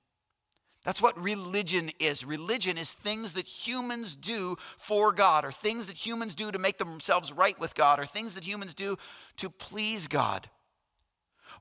That's 0.85 1.03
what 1.03 1.20
religion 1.23 1.90
is. 1.99 2.25
Religion 2.25 2.79
is 2.79 2.94
things 2.94 3.35
that 3.35 3.46
humans 3.46 4.16
do 4.16 4.57
for 4.79 5.12
God, 5.12 5.44
or 5.44 5.53
things 5.53 5.88
that 5.88 6.07
humans 6.07 6.35
do 6.35 6.51
to 6.51 6.59
make 6.59 6.79
themselves 6.79 7.33
right 7.33 7.59
with 7.61 7.75
God, 7.75 8.01
or 8.01 8.07
things 8.07 8.35
that 8.35 8.46
humans 8.46 8.73
do 8.73 8.96
to 9.37 9.51
please 9.51 10.09
God. 10.09 10.49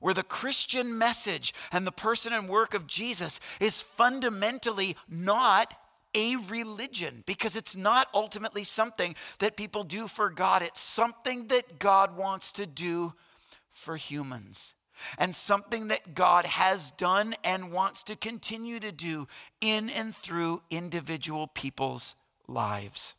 Where 0.00 0.14
the 0.14 0.22
Christian 0.22 0.96
message 0.96 1.52
and 1.70 1.86
the 1.86 1.92
person 1.92 2.32
and 2.32 2.48
work 2.48 2.72
of 2.72 2.86
Jesus 2.86 3.40
is 3.60 3.82
fundamentally 3.82 4.96
not 5.06 5.74
a 6.14 6.36
religion 6.36 7.22
because 7.26 7.56
it's 7.56 7.76
not 7.76 8.08
ultimately 8.14 8.64
something 8.64 9.14
that 9.38 9.56
people 9.56 9.84
do 9.84 10.08
for 10.08 10.30
God. 10.30 10.62
It's 10.62 10.80
something 10.80 11.48
that 11.48 11.78
God 11.78 12.16
wants 12.16 12.52
to 12.52 12.66
do 12.66 13.14
for 13.70 13.96
humans 13.96 14.74
and 15.18 15.34
something 15.34 15.88
that 15.88 16.14
God 16.14 16.46
has 16.46 16.90
done 16.92 17.34
and 17.44 17.72
wants 17.72 18.02
to 18.04 18.16
continue 18.16 18.80
to 18.80 18.92
do 18.92 19.26
in 19.60 19.88
and 19.90 20.14
through 20.14 20.62
individual 20.70 21.46
people's 21.46 22.14
lives. 22.46 23.14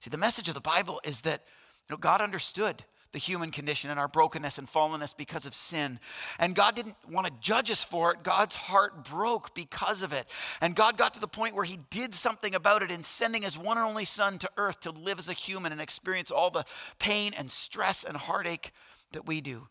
See, 0.00 0.10
the 0.10 0.16
message 0.16 0.48
of 0.48 0.54
the 0.54 0.60
Bible 0.60 1.00
is 1.04 1.22
that 1.22 1.44
you 1.88 1.94
know, 1.94 1.98
God 1.98 2.20
understood 2.20 2.84
the 3.12 3.18
human 3.18 3.50
condition 3.50 3.90
and 3.90 3.98
our 3.98 4.08
brokenness 4.08 4.58
and 4.58 4.68
fallenness 4.68 5.16
because 5.16 5.46
of 5.46 5.54
sin. 5.54 5.98
And 6.38 6.54
God 6.54 6.76
didn't 6.76 6.96
want 7.10 7.26
to 7.26 7.32
judge 7.40 7.70
us 7.70 7.82
for 7.82 8.12
it. 8.12 8.22
God's 8.22 8.54
heart 8.54 9.04
broke 9.04 9.54
because 9.54 10.02
of 10.02 10.12
it. 10.12 10.26
And 10.60 10.76
God 10.76 10.98
got 10.98 11.14
to 11.14 11.20
the 11.20 11.28
point 11.28 11.54
where 11.54 11.64
He 11.64 11.78
did 11.90 12.12
something 12.12 12.54
about 12.54 12.82
it 12.82 12.90
in 12.90 13.02
sending 13.02 13.42
His 13.42 13.56
one 13.56 13.78
and 13.78 13.86
only 13.86 14.04
Son 14.04 14.38
to 14.38 14.50
earth 14.56 14.80
to 14.80 14.90
live 14.90 15.18
as 15.18 15.28
a 15.28 15.34
human 15.34 15.72
and 15.72 15.80
experience 15.80 16.30
all 16.30 16.50
the 16.50 16.64
pain 16.98 17.32
and 17.36 17.50
stress 17.50 18.04
and 18.04 18.16
heartache 18.16 18.72
that 19.12 19.26
we 19.26 19.40
do. 19.40 19.68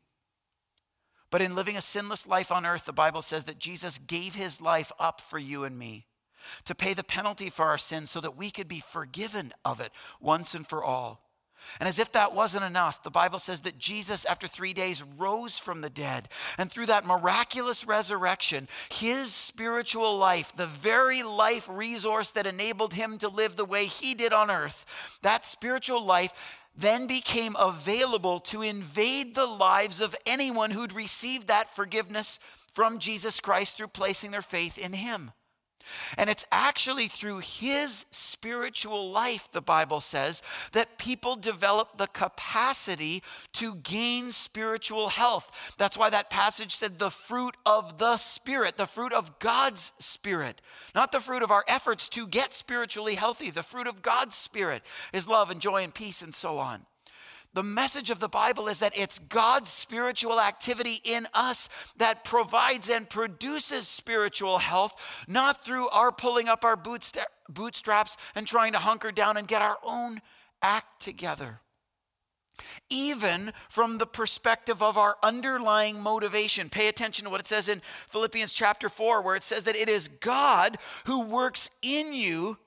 But 1.29 1.41
in 1.41 1.55
living 1.55 1.77
a 1.77 1.81
sinless 1.81 2.25
life 2.25 2.51
on 2.51 2.65
earth, 2.65 2.85
the 2.85 2.93
Bible 2.93 3.21
says 3.21 3.43
that 3.45 3.59
Jesus 3.59 3.99
gave 3.99 4.33
His 4.35 4.61
life 4.61 4.91
up 4.99 5.21
for 5.21 5.37
you 5.37 5.63
and 5.63 5.77
me 5.77 6.07
to 6.65 6.75
pay 6.75 6.93
the 6.93 7.03
penalty 7.03 7.49
for 7.49 7.65
our 7.65 7.77
sins 7.77 8.09
so 8.09 8.21
that 8.21 8.37
we 8.37 8.49
could 8.49 8.67
be 8.67 8.79
forgiven 8.79 9.51
of 9.65 9.81
it 9.81 9.91
once 10.21 10.55
and 10.55 10.67
for 10.67 10.83
all. 10.83 11.26
And 11.79 11.87
as 11.87 11.99
if 11.99 12.11
that 12.13 12.33
wasn't 12.33 12.65
enough, 12.65 13.03
the 13.03 13.11
Bible 13.11 13.39
says 13.39 13.61
that 13.61 13.77
Jesus, 13.77 14.25
after 14.25 14.47
three 14.47 14.73
days, 14.73 15.03
rose 15.17 15.59
from 15.59 15.81
the 15.81 15.89
dead. 15.89 16.29
And 16.57 16.71
through 16.71 16.87
that 16.87 17.05
miraculous 17.05 17.85
resurrection, 17.85 18.67
his 18.89 19.33
spiritual 19.33 20.17
life, 20.17 20.55
the 20.55 20.65
very 20.65 21.23
life 21.23 21.67
resource 21.69 22.31
that 22.31 22.47
enabled 22.47 22.93
him 22.93 23.17
to 23.19 23.29
live 23.29 23.55
the 23.55 23.65
way 23.65 23.85
he 23.85 24.13
did 24.13 24.33
on 24.33 24.51
earth, 24.51 24.85
that 25.21 25.45
spiritual 25.45 26.03
life 26.03 26.33
then 26.75 27.07
became 27.07 27.55
available 27.59 28.39
to 28.39 28.61
invade 28.61 29.33
the 29.33 29.45
lives 29.45 29.99
of 29.99 30.15
anyone 30.25 30.71
who'd 30.71 30.93
received 30.93 31.47
that 31.47 31.75
forgiveness 31.75 32.39
from 32.73 32.99
Jesus 32.99 33.39
Christ 33.39 33.77
through 33.77 33.87
placing 33.87 34.31
their 34.31 34.41
faith 34.41 34.77
in 34.77 34.93
him. 34.93 35.31
And 36.17 36.29
it's 36.29 36.45
actually 36.51 37.07
through 37.07 37.39
his 37.39 38.05
spiritual 38.11 39.11
life, 39.11 39.49
the 39.51 39.61
Bible 39.61 40.01
says, 40.01 40.41
that 40.71 40.97
people 40.97 41.35
develop 41.35 41.97
the 41.97 42.07
capacity 42.07 43.23
to 43.53 43.75
gain 43.75 44.31
spiritual 44.31 45.09
health. 45.09 45.51
That's 45.77 45.97
why 45.97 46.09
that 46.09 46.29
passage 46.29 46.75
said 46.75 46.99
the 46.99 47.11
fruit 47.11 47.55
of 47.65 47.97
the 47.97 48.17
Spirit, 48.17 48.77
the 48.77 48.85
fruit 48.85 49.13
of 49.13 49.39
God's 49.39 49.91
Spirit, 49.99 50.61
not 50.95 51.11
the 51.11 51.19
fruit 51.19 51.43
of 51.43 51.51
our 51.51 51.65
efforts 51.67 52.09
to 52.09 52.27
get 52.27 52.53
spiritually 52.53 53.15
healthy. 53.15 53.49
The 53.49 53.63
fruit 53.63 53.87
of 53.87 54.01
God's 54.01 54.35
Spirit 54.35 54.83
is 55.13 55.27
love 55.27 55.49
and 55.49 55.61
joy 55.61 55.83
and 55.83 55.93
peace 55.93 56.21
and 56.21 56.33
so 56.33 56.57
on. 56.57 56.85
The 57.53 57.63
message 57.63 58.09
of 58.09 58.19
the 58.19 58.27
Bible 58.27 58.67
is 58.67 58.79
that 58.79 58.97
it's 58.97 59.17
God's 59.17 59.69
spiritual 59.69 60.39
activity 60.39 61.01
in 61.03 61.27
us 61.33 61.69
that 61.97 62.23
provides 62.23 62.89
and 62.89 63.09
produces 63.09 63.87
spiritual 63.87 64.59
health, 64.59 65.25
not 65.27 65.65
through 65.65 65.89
our 65.89 66.11
pulling 66.11 66.47
up 66.47 66.63
our 66.63 66.75
bootstraps 66.75 68.17
and 68.35 68.45
trying 68.45 68.73
to 68.73 68.79
hunker 68.79 69.11
down 69.11 69.37
and 69.37 69.47
get 69.47 69.61
our 69.63 69.77
own 69.83 70.21
act 70.61 71.01
together. 71.01 71.61
Even 72.89 73.53
from 73.69 73.97
the 73.97 74.07
perspective 74.07 74.81
of 74.81 74.97
our 74.97 75.15
underlying 75.21 76.01
motivation. 76.01 76.69
Pay 76.69 76.87
attention 76.87 77.25
to 77.25 77.31
what 77.31 77.39
it 77.39 77.47
says 77.47 77.69
in 77.69 77.81
Philippians 78.07 78.53
chapter 78.53 78.89
4, 78.89 79.21
where 79.21 79.35
it 79.35 79.43
says 79.43 79.63
that 79.65 79.75
it 79.75 79.89
is 79.89 80.07
God 80.07 80.77
who 81.05 81.25
works 81.25 81.69
in 81.81 82.13
you 82.13 82.57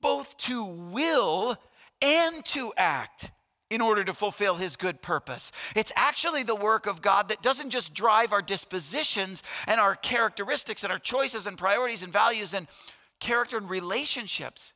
both 0.00 0.36
to 0.38 0.64
will 0.64 1.56
and 2.02 2.44
to 2.44 2.72
act 2.76 3.30
in 3.70 3.80
order 3.80 4.04
to 4.04 4.12
fulfill 4.12 4.56
his 4.56 4.76
good 4.76 5.00
purpose. 5.00 5.50
It's 5.74 5.92
actually 5.96 6.42
the 6.42 6.54
work 6.54 6.86
of 6.86 7.00
God 7.00 7.28
that 7.30 7.42
doesn't 7.42 7.70
just 7.70 7.94
drive 7.94 8.32
our 8.32 8.42
dispositions 8.42 9.42
and 9.66 9.80
our 9.80 9.94
characteristics 9.94 10.84
and 10.84 10.92
our 10.92 10.98
choices 10.98 11.46
and 11.46 11.56
priorities 11.56 12.02
and 12.02 12.12
values 12.12 12.52
and 12.52 12.68
character 13.20 13.56
and 13.56 13.68
relationships. 13.70 14.73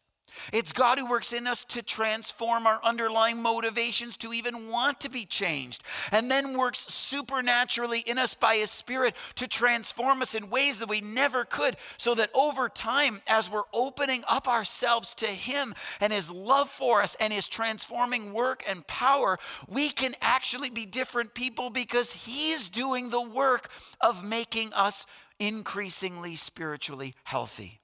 It's 0.53 0.73
God 0.73 0.99
who 0.99 1.09
works 1.09 1.33
in 1.33 1.47
us 1.47 1.65
to 1.67 1.83
transform 1.83 2.67
our 2.67 2.81
underlying 2.83 3.43
motivations 3.43 4.17
to 4.19 4.33
even 4.33 4.71
want 4.71 5.01
to 5.01 5.11
be 5.11 5.25
changed, 5.25 5.83
and 6.13 6.31
then 6.31 6.57
works 6.57 6.79
supernaturally 6.79 8.01
in 8.01 8.19
us 8.19 8.35
by 8.35 8.57
His 8.57 8.71
Spirit 8.71 9.15
to 9.37 9.49
transform 9.49 10.23
us 10.23 10.35
in 10.35 10.51
ways 10.51 10.79
that 10.79 10.89
we 10.89 11.01
never 11.01 11.45
could, 11.45 11.77
so 11.97 12.15
that 12.15 12.31
over 12.35 12.69
time, 12.69 13.21
as 13.27 13.51
we're 13.51 13.63
opening 13.73 14.25
up 14.29 14.49
ourselves 14.49 15.15
to 15.17 15.27
Him 15.27 15.75
and 16.01 16.13
His 16.13 16.31
love 16.31 16.71
for 16.71 17.03
us 17.03 17.17
and 17.21 17.33
His 17.33 17.49
transforming 17.49 18.33
work 18.33 18.63
and 18.69 18.87
power, 18.87 19.39
we 19.69 19.91
can 19.91 20.15
actually 20.21 20.71
be 20.71 20.87
different 20.87 21.35
people 21.35 21.71
because 21.71 22.13
He's 22.13 22.69
doing 22.69 23.11
the 23.11 23.23
work 23.23 23.71
of 24.01 24.25
making 24.25 24.73
us 24.73 25.07
increasingly 25.39 26.37
spiritually 26.37 27.15
healthy. 27.25 27.81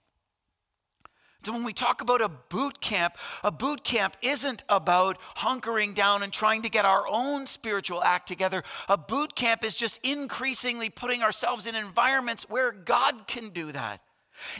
So 1.44 1.52
when 1.52 1.64
we 1.64 1.74
talk 1.74 2.00
about 2.00 2.22
a 2.22 2.28
boot 2.28 2.80
camp, 2.80 3.16
a 3.42 3.50
boot 3.50 3.84
camp 3.84 4.16
isn't 4.22 4.64
about 4.68 5.18
hunkering 5.36 5.94
down 5.94 6.22
and 6.22 6.32
trying 6.32 6.62
to 6.62 6.70
get 6.70 6.86
our 6.86 7.04
own 7.06 7.46
spiritual 7.46 8.02
act 8.02 8.28
together. 8.28 8.62
A 8.88 8.96
boot 8.96 9.34
camp 9.34 9.62
is 9.62 9.76
just 9.76 10.00
increasingly 10.06 10.88
putting 10.88 11.22
ourselves 11.22 11.66
in 11.66 11.74
environments 11.74 12.48
where 12.48 12.72
God 12.72 13.26
can 13.26 13.50
do 13.50 13.72
that. 13.72 14.00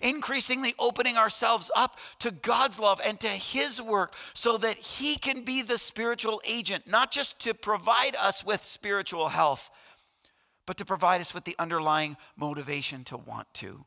increasingly 0.03 0.75
opening 0.79 1.17
ourselves 1.17 1.71
up 1.75 1.99
to 2.21 2.31
God's 2.31 2.79
love 2.79 3.01
and 3.05 3.19
to 3.21 3.29
His 3.29 3.81
work 3.81 4.15
so 4.35 4.57
that 4.59 4.77
He 4.77 5.17
can 5.17 5.43
be 5.45 5.63
the 5.63 5.79
spiritual 5.79 6.41
agent, 6.45 6.87
not 6.87 7.11
just 7.11 7.41
to 7.41 7.55
provide 7.55 8.17
us 8.17 8.45
with 8.45 8.63
spiritual 8.63 9.29
health, 9.29 9.71
but 10.67 10.77
to 10.79 10.85
provide 10.85 11.21
us 11.21 11.35
with 11.35 11.45
the 11.45 11.57
underlying 11.59 12.17
motivation 12.37 13.05
to 13.05 13.17
want 13.17 13.53
to. 13.55 13.85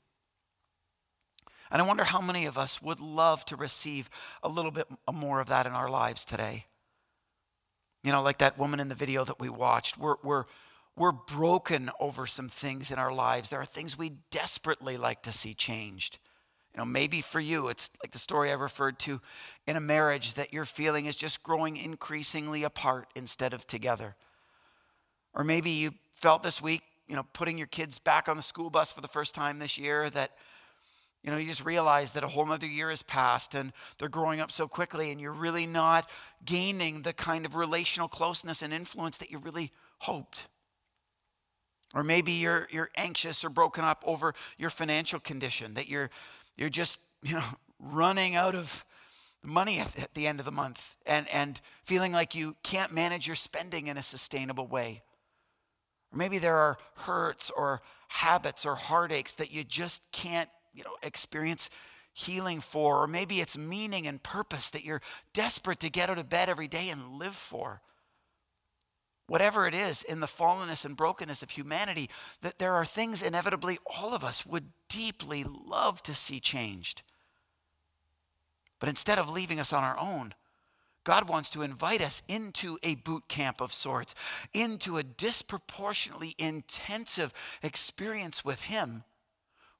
And 1.71 1.81
I 1.81 1.85
wonder 1.85 2.03
how 2.03 2.21
many 2.21 2.45
of 2.45 2.57
us 2.57 2.81
would 2.81 3.01
love 3.01 3.43
to 3.45 3.55
receive 3.55 4.09
a 4.41 4.49
little 4.49 4.71
bit 4.71 4.87
more 5.11 5.39
of 5.41 5.47
that 5.47 5.65
in 5.65 5.73
our 5.73 5.89
lives 5.89 6.25
today. 6.25 6.65
You 8.03 8.11
know, 8.11 8.21
like 8.21 8.37
that 8.37 8.57
woman 8.57 8.79
in 8.79 8.89
the 8.89 8.95
video 8.95 9.23
that 9.25 9.39
we 9.39 9.49
watched. 9.49 9.97
We're, 9.97 10.15
we're, 10.23 10.45
we're 10.95 11.11
broken 11.11 11.91
over 11.99 12.25
some 12.25 12.49
things 12.49 12.91
in 12.91 12.99
our 12.99 13.13
lives. 13.13 13.49
There 13.49 13.59
are 13.59 13.65
things 13.65 13.97
we 13.97 14.13
desperately 14.31 14.97
like 14.97 15.23
to 15.23 15.31
see 15.31 15.53
changed. 15.53 16.19
You 16.73 16.79
know, 16.79 16.85
maybe 16.85 17.21
for 17.21 17.39
you, 17.39 17.69
it's 17.69 17.89
like 18.03 18.11
the 18.11 18.19
story 18.19 18.51
I 18.51 18.53
referred 18.53 18.99
to 18.99 19.19
in 19.65 19.75
a 19.75 19.81
marriage 19.81 20.35
that 20.35 20.53
your 20.53 20.63
feeling 20.63 21.07
is 21.07 21.15
just 21.15 21.41
growing 21.41 21.75
increasingly 21.75 22.63
apart 22.63 23.07
instead 23.15 23.53
of 23.53 23.65
together. 23.65 24.15
Or 25.33 25.43
maybe 25.43 25.71
you 25.71 25.91
felt 26.13 26.43
this 26.43 26.61
week, 26.61 26.83
you 27.07 27.15
know, 27.15 27.25
putting 27.33 27.57
your 27.57 27.67
kids 27.67 27.99
back 27.99 28.29
on 28.29 28.37
the 28.37 28.43
school 28.43 28.69
bus 28.69 28.91
for 28.91 29.01
the 29.01 29.07
first 29.07 29.33
time 29.33 29.59
this 29.59 29.77
year 29.77 30.09
that 30.11 30.31
you 31.27 31.33
know, 31.33 31.39
you 31.39 31.47
just 31.47 31.65
realize 31.65 32.13
that 32.13 32.23
a 32.23 32.27
whole 32.29 32.49
other 32.49 32.65
year 32.65 32.89
has 32.89 33.03
passed 33.03 33.53
and 33.53 33.73
they're 33.97 34.07
growing 34.07 34.39
up 34.39 34.49
so 34.49 34.65
quickly, 34.65 35.11
and 35.11 35.19
you're 35.19 35.33
really 35.33 35.65
not 35.65 36.09
gaining 36.45 37.01
the 37.01 37.11
kind 37.11 37.45
of 37.45 37.53
relational 37.53 38.07
closeness 38.07 38.61
and 38.61 38.73
influence 38.73 39.17
that 39.17 39.29
you 39.29 39.37
really 39.37 39.73
hoped. 39.97 40.47
Or 41.93 42.01
maybe 42.01 42.31
you're, 42.31 42.69
you're 42.71 42.91
anxious 42.95 43.43
or 43.43 43.49
broken 43.49 43.83
up 43.83 44.05
over 44.07 44.33
your 44.57 44.69
financial 44.69 45.19
condition, 45.19 45.73
that 45.73 45.89
you're, 45.89 46.09
you're 46.55 46.69
just, 46.69 47.01
you 47.23 47.33
know, 47.33 47.43
running 47.81 48.35
out 48.37 48.55
of 48.55 48.85
money 49.43 49.79
at, 49.79 50.01
at 50.01 50.13
the 50.13 50.27
end 50.27 50.39
of 50.39 50.45
the 50.45 50.51
month 50.53 50.95
and, 51.05 51.27
and 51.33 51.59
feeling 51.83 52.13
like 52.13 52.35
you 52.35 52.55
can't 52.63 52.93
manage 52.93 53.27
your 53.27 53.35
spending 53.35 53.87
in 53.87 53.97
a 53.97 54.01
sustainable 54.01 54.65
way. 54.65 55.03
Or 56.13 56.17
maybe 56.19 56.37
there 56.37 56.55
are 56.55 56.77
hurts 56.95 57.51
or 57.51 57.81
habits 58.07 58.65
or 58.65 58.75
heartaches 58.75 59.35
that 59.35 59.51
you 59.51 59.65
just 59.65 60.09
can't 60.13 60.49
you 60.77 60.83
know, 60.83 60.95
experience 61.01 61.69
healing 62.13 62.61
for, 62.61 63.03
or 63.03 63.07
maybe 63.07 63.41
it's 63.41 63.57
meaning 63.57 64.07
and 64.07 64.23
purpose 64.23 64.69
that 64.69 64.85
you're 64.85 65.01
desperate 65.33 65.79
to 65.79 65.89
get 65.89 66.09
out 66.09 66.17
of 66.17 66.29
bed 66.29 66.49
every 66.49 66.67
day 66.67 66.89
and 66.89 67.19
live 67.19 67.35
for. 67.35 67.81
Whatever 69.27 69.67
it 69.67 69.73
is 69.73 70.03
in 70.03 70.19
the 70.19 70.27
fallenness 70.27 70.85
and 70.85 70.95
brokenness 70.95 71.43
of 71.43 71.49
humanity, 71.49 72.09
that 72.41 72.59
there 72.59 72.73
are 72.73 72.85
things 72.85 73.21
inevitably 73.21 73.77
all 73.85 74.13
of 74.13 74.23
us 74.23 74.45
would 74.45 74.69
deeply 74.87 75.43
love 75.43 76.01
to 76.03 76.15
see 76.15 76.39
changed. 76.39 77.01
But 78.79 78.89
instead 78.89 79.19
of 79.19 79.29
leaving 79.29 79.59
us 79.59 79.73
on 79.73 79.83
our 79.83 79.97
own, 79.99 80.33
God 81.03 81.29
wants 81.29 81.49
to 81.51 81.61
invite 81.61 82.01
us 82.01 82.21
into 82.27 82.77
a 82.83 82.95
boot 82.95 83.27
camp 83.27 83.61
of 83.61 83.73
sorts, 83.73 84.13
into 84.53 84.97
a 84.97 85.03
disproportionately 85.03 86.35
intensive 86.37 87.33
experience 87.61 88.43
with 88.43 88.63
Him 88.63 89.03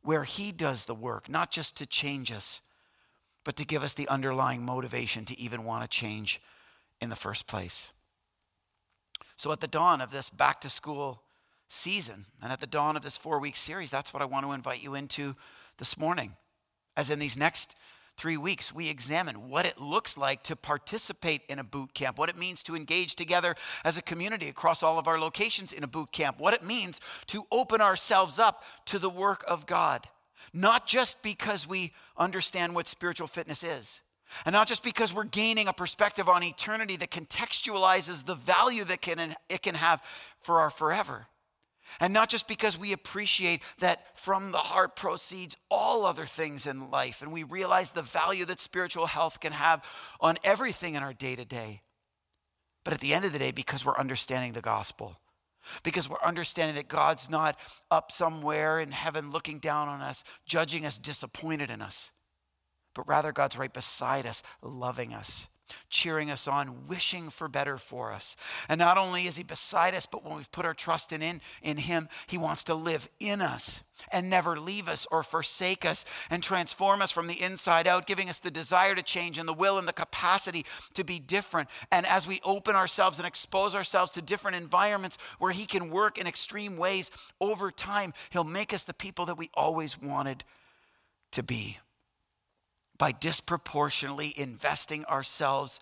where 0.08 0.24
He 0.24 0.54
does 0.54 0.86
the 0.86 0.96
work, 0.96 1.28
not 1.28 1.52
just 1.52 1.76
to 1.76 1.86
change 1.86 2.32
us, 2.32 2.62
but 3.44 3.58
to 3.58 3.66
give 3.66 3.84
us 3.84 3.94
the 3.94 4.08
underlying 4.08 4.64
motivation 4.64 5.26
to 5.26 5.38
even 5.38 5.66
want 5.66 5.84
to 5.84 5.90
change 5.90 6.42
in 7.02 7.10
the 7.10 7.16
first 7.18 7.46
place. 7.46 7.92
So, 9.36 9.52
at 9.52 9.60
the 9.60 9.68
dawn 9.68 10.00
of 10.00 10.12
this 10.12 10.30
back 10.30 10.62
to 10.62 10.70
school 10.70 11.24
season 11.68 12.26
and 12.42 12.54
at 12.54 12.62
the 12.62 12.68
dawn 12.68 12.96
of 12.96 13.04
this 13.04 13.18
four 13.18 13.38
week 13.40 13.58
series, 13.58 13.92
that's 13.92 14.14
what 14.14 14.22
I 14.22 14.26
want 14.26 14.46
to 14.46 14.54
invite 14.54 14.82
you 14.82 14.96
into 14.96 15.36
this 15.78 15.98
morning. 15.98 16.38
As 16.96 17.12
in 17.12 17.20
these 17.20 17.38
next 17.38 17.76
three 18.18 18.38
weeks, 18.38 18.74
we 18.74 18.90
examine 18.90 19.50
what 19.50 19.66
it 19.66 19.80
looks 19.80 20.18
like 20.18 20.44
to 20.44 20.56
participate 20.56 21.42
in 21.48 21.60
a 21.60 21.64
boot 21.64 21.94
camp, 21.94 22.18
what 22.18 22.30
it 22.30 22.38
means 22.38 22.64
to 22.64 22.76
engage 22.76 23.16
together 23.16 23.56
as 23.84 23.98
a 23.98 24.02
community 24.02 24.50
across 24.50 24.82
all 24.84 24.98
of 24.98 25.08
our 25.08 25.20
locations 25.20 25.72
in 25.72 25.84
a 25.84 25.88
boot 25.88 26.12
camp, 26.12 26.40
what 26.40 26.54
it 26.54 26.64
means 26.64 27.00
to 27.28 27.46
open 27.52 27.80
ourselves 27.80 28.40
up 28.40 28.64
to 28.86 28.98
the 29.00 29.10
work 29.10 29.44
of 29.48 29.66
God. 29.66 30.08
Not 30.54 30.88
just 30.88 31.22
because 31.22 31.68
we 31.68 31.94
understand 32.18 32.74
what 32.74 32.88
spiritual 32.88 33.28
fitness 33.28 33.64
is, 33.64 34.02
and 34.46 34.54
not 34.54 34.68
just 34.68 34.84
because 34.84 35.14
we're 35.14 35.24
gaining 35.24 35.68
a 35.68 35.74
perspective 35.74 36.28
on 36.28 36.44
eternity 36.44 36.98
that 36.98 37.12
contextualizes 37.12 38.26
the 38.26 38.36
value 38.36 38.84
that 38.86 39.02
can, 39.02 39.36
it 39.48 39.62
can 39.62 39.76
have 39.76 40.02
for 40.40 40.60
our 40.60 40.70
forever 40.70 41.28
and 42.00 42.14
not 42.14 42.30
just 42.30 42.48
because 42.48 42.78
we 42.78 42.94
appreciate 42.94 43.62
that 43.80 44.18
from 44.18 44.52
the 44.52 44.58
heart 44.58 44.96
proceeds 44.96 45.58
all 45.70 46.06
other 46.06 46.26
things 46.26 46.68
in 46.68 46.90
life, 46.90 47.22
and 47.22 47.32
we 47.32 47.44
realize 47.44 47.92
the 47.92 48.02
value 48.02 48.46
that 48.46 48.60
spiritual 48.60 49.06
health 49.06 49.40
can 49.40 49.54
have 49.54 49.84
on 50.20 50.38
everything 50.44 50.96
in 50.96 51.04
our 51.04 51.14
day 51.14 51.36
to 51.36 51.46
day. 51.46 51.82
But 52.84 52.94
at 52.94 53.00
the 53.00 53.14
end 53.14 53.26
of 53.26 53.34
the 53.34 53.40
day, 53.40 53.52
because 53.52 53.86
we're 53.86 53.98
understanding 53.98 54.54
the 54.54 54.62
gospel, 54.62 55.20
because 55.84 56.10
we're 56.10 56.22
understanding 56.24 56.76
that 56.76 56.88
God's 56.88 57.30
not 57.30 57.60
up 57.92 58.12
somewhere 58.12 58.80
in 58.80 58.92
heaven 58.92 59.32
looking 59.32 59.60
down 59.60 59.90
on 59.90 60.02
us, 60.02 60.24
judging 60.46 60.86
us, 60.86 60.98
disappointed 60.98 61.70
in 61.70 61.82
us, 61.82 62.12
but 62.96 63.08
rather 63.08 63.32
God's 63.32 63.58
right 63.58 63.74
beside 63.74 64.26
us, 64.26 64.44
loving 64.62 65.14
us 65.14 65.50
cheering 65.90 66.32
us 66.32 66.48
on, 66.48 66.88
wishing 66.88 67.30
for 67.30 67.48
better 67.48 67.78
for 67.78 68.14
us. 68.14 68.36
And 68.70 68.80
not 68.80 68.98
only 68.98 69.26
is 69.26 69.38
He 69.38 69.44
beside 69.44 69.96
us, 69.96 70.06
but 70.06 70.24
when 70.24 70.36
we've 70.36 70.52
put 70.52 70.66
our 70.66 70.74
trust 70.74 71.12
in, 71.12 71.22
in, 71.22 71.42
in 71.62 71.78
Him, 71.78 72.10
He 72.28 72.38
wants 72.38 72.64
to 72.66 72.76
live 72.76 73.10
in 73.20 73.42
us 73.42 73.84
and 74.12 74.30
never 74.30 74.58
leave 74.58 74.88
us 74.88 75.08
or 75.12 75.24
forsake 75.24 75.86
us 75.86 76.06
and 76.30 76.44
transform 76.44 77.02
us 77.02 77.12
from 77.12 77.28
the 77.28 77.42
inside 77.42 77.88
out, 77.88 78.06
giving 78.06 78.30
us 78.30 78.40
the 78.40 78.52
desire 78.52 78.96
to 78.96 79.02
change 79.02 79.38
and 79.38 79.48
the 79.48 79.54
will 79.54 79.78
and 79.78 79.88
the 79.88 79.94
capacity 79.94 80.66
to 80.94 81.04
be 81.04 81.20
different. 81.20 81.70
And 81.92 82.06
as 82.06 82.28
we 82.28 82.42
open 82.44 82.76
ourselves 82.76 83.18
and 83.18 83.28
expose 83.28 83.76
ourselves 83.76 84.12
to 84.14 84.22
different 84.22 84.58
environments 84.58 85.18
where 85.40 85.52
He 85.52 85.66
can 85.66 85.90
work 85.90 86.18
in 86.18 86.28
extreme 86.28 86.78
ways 86.78 87.12
over 87.42 87.72
time, 87.72 88.14
He'll 88.30 88.44
make 88.44 88.74
us 88.74 88.84
the 88.84 88.94
people 88.94 89.26
that 89.26 89.38
we 89.38 89.50
always 89.54 90.00
wanted 90.02 90.44
to 91.32 91.44
be 91.44 91.80
by 92.98 93.12
disproportionately 93.12 94.34
investing 94.36 95.06
ourselves 95.06 95.80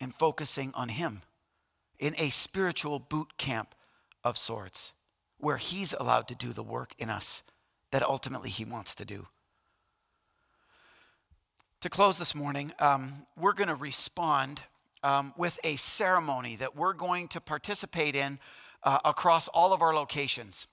and 0.00 0.14
focusing 0.14 0.72
on 0.74 0.88
Him 0.88 1.22
in 1.98 2.14
a 2.18 2.30
spiritual 2.30 2.98
boot 2.98 3.36
camp 3.36 3.74
of 4.24 4.36
sorts 4.36 4.92
where 5.38 5.58
He's 5.58 5.94
allowed 5.94 6.28
to 6.28 6.34
do 6.34 6.52
the 6.52 6.62
work 6.62 6.94
in 6.98 7.10
us 7.10 7.42
that 7.92 8.02
ultimately 8.02 8.50
He 8.50 8.64
wants 8.64 8.94
to 8.96 9.04
do. 9.04 9.26
To 11.80 11.88
close 11.88 12.18
this 12.18 12.34
morning, 12.34 12.72
um, 12.78 13.24
we're 13.38 13.54
going 13.54 13.68
to 13.68 13.74
respond 13.74 14.60
um, 15.02 15.32
with 15.36 15.58
a 15.64 15.76
ceremony 15.76 16.56
that 16.56 16.76
we're 16.76 16.92
going 16.92 17.28
to 17.28 17.40
participate 17.40 18.14
in 18.14 18.38
uh, 18.82 18.98
across 19.04 19.48
all 19.48 19.72
of 19.72 19.80
our 19.80 19.94
locations. 19.94 20.66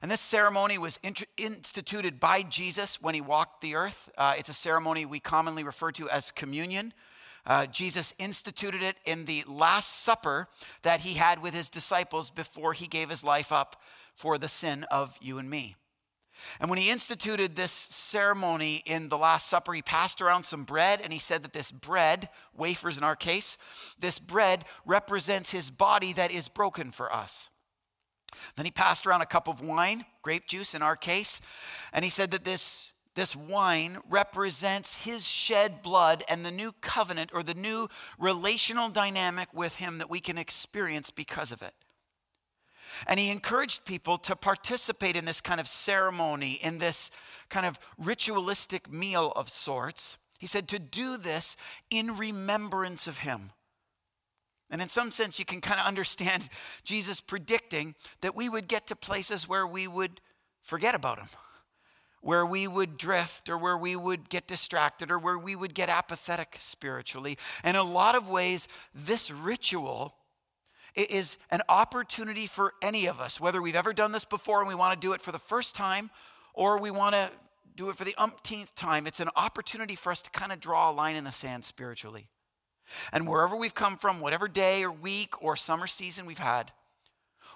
And 0.00 0.10
this 0.10 0.20
ceremony 0.20 0.78
was 0.78 0.98
instituted 1.36 2.20
by 2.20 2.42
Jesus 2.42 3.02
when 3.02 3.14
he 3.14 3.20
walked 3.20 3.60
the 3.60 3.74
earth. 3.74 4.10
Uh, 4.16 4.34
it's 4.38 4.48
a 4.48 4.54
ceremony 4.54 5.04
we 5.04 5.20
commonly 5.20 5.64
refer 5.64 5.90
to 5.92 6.08
as 6.08 6.30
communion. 6.30 6.92
Uh, 7.44 7.66
Jesus 7.66 8.14
instituted 8.18 8.82
it 8.82 8.96
in 9.04 9.24
the 9.24 9.42
Last 9.46 10.02
Supper 10.02 10.48
that 10.82 11.00
he 11.00 11.14
had 11.14 11.42
with 11.42 11.54
his 11.54 11.70
disciples 11.70 12.30
before 12.30 12.74
he 12.74 12.86
gave 12.86 13.08
his 13.08 13.24
life 13.24 13.50
up 13.50 13.80
for 14.14 14.38
the 14.38 14.48
sin 14.48 14.84
of 14.90 15.18
you 15.20 15.38
and 15.38 15.48
me. 15.48 15.74
And 16.60 16.70
when 16.70 16.78
he 16.78 16.90
instituted 16.90 17.56
this 17.56 17.72
ceremony 17.72 18.82
in 18.86 19.08
the 19.08 19.18
Last 19.18 19.48
Supper, 19.48 19.72
he 19.72 19.82
passed 19.82 20.20
around 20.20 20.44
some 20.44 20.64
bread 20.64 21.00
and 21.02 21.12
he 21.12 21.18
said 21.18 21.42
that 21.42 21.52
this 21.52 21.72
bread, 21.72 22.28
wafers 22.56 22.98
in 22.98 23.04
our 23.04 23.16
case, 23.16 23.58
this 23.98 24.18
bread 24.18 24.64
represents 24.84 25.50
his 25.50 25.70
body 25.70 26.12
that 26.12 26.30
is 26.30 26.48
broken 26.48 26.90
for 26.90 27.12
us. 27.12 27.50
Then 28.56 28.66
he 28.66 28.70
passed 28.70 29.06
around 29.06 29.22
a 29.22 29.26
cup 29.26 29.48
of 29.48 29.60
wine, 29.60 30.04
grape 30.22 30.46
juice 30.46 30.74
in 30.74 30.82
our 30.82 30.96
case, 30.96 31.40
and 31.92 32.04
he 32.04 32.10
said 32.10 32.30
that 32.32 32.44
this, 32.44 32.92
this 33.14 33.34
wine 33.34 33.98
represents 34.08 35.04
his 35.04 35.26
shed 35.26 35.82
blood 35.82 36.24
and 36.28 36.44
the 36.44 36.50
new 36.50 36.72
covenant 36.80 37.30
or 37.32 37.42
the 37.42 37.54
new 37.54 37.88
relational 38.18 38.88
dynamic 38.88 39.48
with 39.52 39.76
him 39.76 39.98
that 39.98 40.10
we 40.10 40.20
can 40.20 40.38
experience 40.38 41.10
because 41.10 41.52
of 41.52 41.62
it. 41.62 41.74
And 43.06 43.20
he 43.20 43.30
encouraged 43.30 43.84
people 43.84 44.18
to 44.18 44.34
participate 44.34 45.16
in 45.16 45.24
this 45.24 45.40
kind 45.40 45.60
of 45.60 45.68
ceremony, 45.68 46.58
in 46.62 46.78
this 46.78 47.10
kind 47.48 47.66
of 47.66 47.78
ritualistic 47.96 48.90
meal 48.90 49.32
of 49.36 49.48
sorts. 49.48 50.16
He 50.38 50.46
said 50.46 50.68
to 50.68 50.78
do 50.78 51.16
this 51.16 51.56
in 51.90 52.16
remembrance 52.16 53.06
of 53.06 53.18
him. 53.18 53.52
And 54.70 54.82
in 54.82 54.88
some 54.88 55.10
sense, 55.10 55.38
you 55.38 55.44
can 55.44 55.60
kind 55.60 55.80
of 55.80 55.86
understand 55.86 56.48
Jesus 56.84 57.20
predicting 57.20 57.94
that 58.20 58.36
we 58.36 58.48
would 58.48 58.68
get 58.68 58.86
to 58.88 58.96
places 58.96 59.48
where 59.48 59.66
we 59.66 59.86
would 59.86 60.20
forget 60.62 60.94
about 60.94 61.18
him, 61.18 61.28
where 62.20 62.44
we 62.44 62.68
would 62.68 62.98
drift, 62.98 63.48
or 63.48 63.56
where 63.56 63.78
we 63.78 63.96
would 63.96 64.28
get 64.28 64.46
distracted, 64.46 65.10
or 65.10 65.18
where 65.18 65.38
we 65.38 65.56
would 65.56 65.74
get 65.74 65.88
apathetic 65.88 66.56
spiritually. 66.58 67.38
And 67.62 67.76
in 67.76 67.80
a 67.80 67.88
lot 67.88 68.14
of 68.14 68.28
ways, 68.28 68.68
this 68.94 69.30
ritual 69.30 70.14
is 70.94 71.38
an 71.50 71.62
opportunity 71.68 72.46
for 72.46 72.74
any 72.82 73.06
of 73.06 73.20
us, 73.20 73.40
whether 73.40 73.62
we've 73.62 73.76
ever 73.76 73.92
done 73.92 74.12
this 74.12 74.24
before 74.24 74.60
and 74.60 74.68
we 74.68 74.74
want 74.74 75.00
to 75.00 75.06
do 75.06 75.12
it 75.12 75.20
for 75.20 75.32
the 75.32 75.38
first 75.38 75.74
time, 75.74 76.10
or 76.54 76.78
we 76.78 76.90
want 76.90 77.14
to 77.14 77.30
do 77.76 77.88
it 77.88 77.96
for 77.96 78.04
the 78.04 78.14
umpteenth 78.18 78.74
time. 78.74 79.06
It's 79.06 79.20
an 79.20 79.30
opportunity 79.36 79.94
for 79.94 80.10
us 80.10 80.20
to 80.22 80.30
kind 80.30 80.50
of 80.50 80.58
draw 80.58 80.90
a 80.90 80.92
line 80.92 81.14
in 81.14 81.24
the 81.24 81.32
sand 81.32 81.64
spiritually. 81.64 82.28
And 83.12 83.26
wherever 83.26 83.56
we've 83.56 83.74
come 83.74 83.96
from, 83.96 84.20
whatever 84.20 84.48
day 84.48 84.84
or 84.84 84.92
week 84.92 85.42
or 85.42 85.56
summer 85.56 85.86
season 85.86 86.26
we've 86.26 86.38
had, 86.38 86.72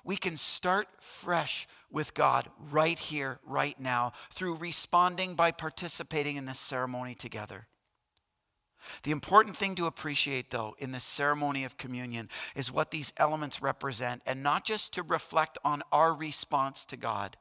we 0.04 0.16
can 0.16 0.36
start 0.36 0.88
fresh 1.00 1.68
with 1.90 2.14
God 2.14 2.48
right 2.70 2.98
here, 2.98 3.38
right 3.46 3.78
now, 3.78 4.12
through 4.30 4.56
responding 4.56 5.34
by 5.34 5.52
participating 5.52 6.36
in 6.36 6.46
this 6.46 6.58
ceremony 6.58 7.14
together. 7.14 7.66
The 9.04 9.12
important 9.12 9.56
thing 9.56 9.76
to 9.76 9.86
appreciate, 9.86 10.50
though, 10.50 10.74
in 10.78 10.90
this 10.90 11.04
ceremony 11.04 11.64
of 11.64 11.78
communion 11.78 12.28
is 12.56 12.72
what 12.72 12.90
these 12.90 13.12
elements 13.16 13.62
represent, 13.62 14.22
and 14.26 14.42
not 14.42 14.64
just 14.64 14.92
to 14.94 15.02
reflect 15.02 15.56
on 15.64 15.82
our 15.92 16.12
response 16.12 16.84
to 16.86 16.96
God, 16.96 17.36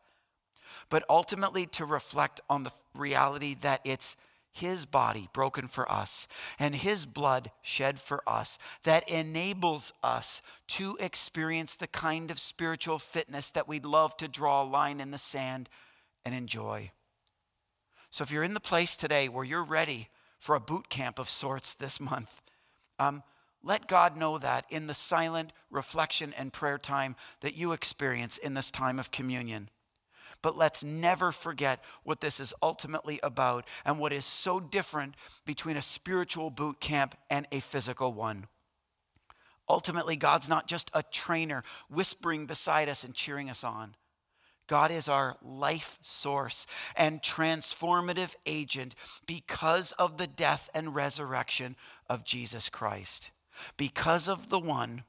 but 0.90 1.04
ultimately 1.10 1.66
to 1.66 1.86
reflect 1.86 2.42
on 2.50 2.64
the 2.64 2.72
reality 2.94 3.56
that 3.62 3.82
it's 3.84 4.16
his 4.52 4.86
body 4.86 5.30
broken 5.34 5.68
for 5.68 5.90
us 5.92 6.28
and 6.60 6.76
his 6.76 7.06
blood 7.06 7.52
shed 7.62 8.00
for 8.00 8.22
us 8.28 8.60
that 8.84 9.08
enables 9.10 9.94
us 10.04 10.42
to 10.68 10.98
experience 11.00 11.76
the 11.76 11.88
kind 11.88 12.32
of 12.32 12.40
spiritual 12.40 13.00
fitness 13.00 13.50
that 13.52 13.68
we'd 13.68 13.86
love 13.86 14.16
to 14.18 14.28
draw 14.28 14.62
a 14.62 14.66
line 14.66 15.00
in 15.00 15.12
the 15.12 15.18
sand 15.18 15.70
and 16.26 16.36
enjoy. 16.36 16.92
So, 18.10 18.24
if 18.24 18.32
you're 18.32 18.44
in 18.44 18.54
the 18.54 18.60
place 18.60 18.98
today 18.98 19.30
where 19.30 19.46
you're 19.46 19.64
ready 19.64 20.10
for 20.38 20.56
a 20.56 20.60
boot 20.60 20.90
camp 20.90 21.18
of 21.18 21.30
sorts 21.30 21.74
this 21.74 22.00
month, 22.00 22.42
um, 23.00 23.24
let 23.64 23.88
God 23.88 24.18
know 24.18 24.38
that 24.38 24.66
in 24.70 24.88
the 24.88 24.94
silent 24.94 25.54
reflection 25.70 26.34
and 26.38 26.52
prayer 26.52 26.78
time 26.78 27.16
that 27.42 27.56
you 27.56 27.72
experience 27.72 28.38
in 28.38 28.54
this 28.54 28.72
time 28.72 29.00
of 29.00 29.12
communion. 29.12 29.70
But 30.42 30.58
let's 30.58 30.84
never 30.84 31.32
forget 31.32 31.84
what 32.04 32.22
this 32.22 32.40
is 32.40 32.54
ultimately 32.62 33.20
about 33.22 33.68
and 33.86 34.00
what 34.00 34.14
is 34.14 34.26
so 34.26 34.60
different 34.60 35.16
between 35.46 35.78
a 35.78 35.82
spiritual 35.82 36.50
boot 36.50 36.80
camp 36.80 37.16
and 37.30 37.48
a 37.52 37.60
physical 37.60 38.14
one. 38.14 38.48
Ultimately, 39.70 40.16
God's 40.16 40.50
not 40.50 40.68
just 40.68 40.90
a 40.94 41.04
trainer 41.04 41.64
whispering 41.90 42.46
beside 42.46 42.90
us 42.90 43.04
and 43.04 43.14
cheering 43.14 43.50
us 43.50 43.64
on. 43.64 43.96
God 44.68 44.90
is 44.90 45.08
our 45.08 45.38
life 45.42 46.00
source 46.02 46.66
and 46.96 47.22
transformative 47.22 48.36
agent 48.46 48.96
because 49.26 49.92
of 49.94 50.18
the 50.18 50.28
death 50.28 50.70
and 50.74 50.96
resurrection 50.96 51.76
of 52.10 52.24
Jesus 52.24 52.70
Christ. 52.70 53.32
Because 53.78 54.30
of 54.30 54.50
the 54.50 54.60
one 54.60 55.04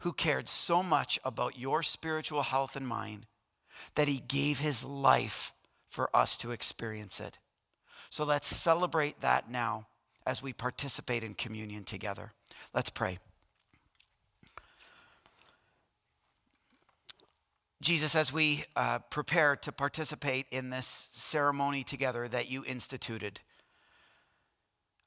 who 0.00 0.12
cared 0.12 0.48
so 0.48 0.82
much 0.82 1.18
about 1.24 1.58
your 1.58 1.82
spiritual 1.82 2.42
health 2.42 2.76
and 2.76 2.86
mind 2.86 3.26
that 3.94 4.08
he 4.08 4.22
gave 4.26 4.58
his 4.58 4.84
life 4.84 5.52
for 5.88 6.14
us 6.14 6.36
to 6.38 6.50
experience 6.50 7.20
it. 7.20 7.38
So 8.10 8.24
let's 8.24 8.46
celebrate 8.46 9.20
that 9.20 9.50
now 9.50 9.86
as 10.26 10.42
we 10.42 10.52
participate 10.52 11.24
in 11.24 11.34
communion 11.34 11.84
together. 11.84 12.32
Let's 12.74 12.90
pray. 12.90 13.18
Jesus, 17.80 18.16
as 18.16 18.32
we 18.32 18.64
uh, 18.74 18.98
prepare 19.10 19.54
to 19.56 19.70
participate 19.70 20.46
in 20.50 20.70
this 20.70 21.08
ceremony 21.12 21.84
together 21.84 22.26
that 22.26 22.50
you 22.50 22.64
instituted, 22.66 23.40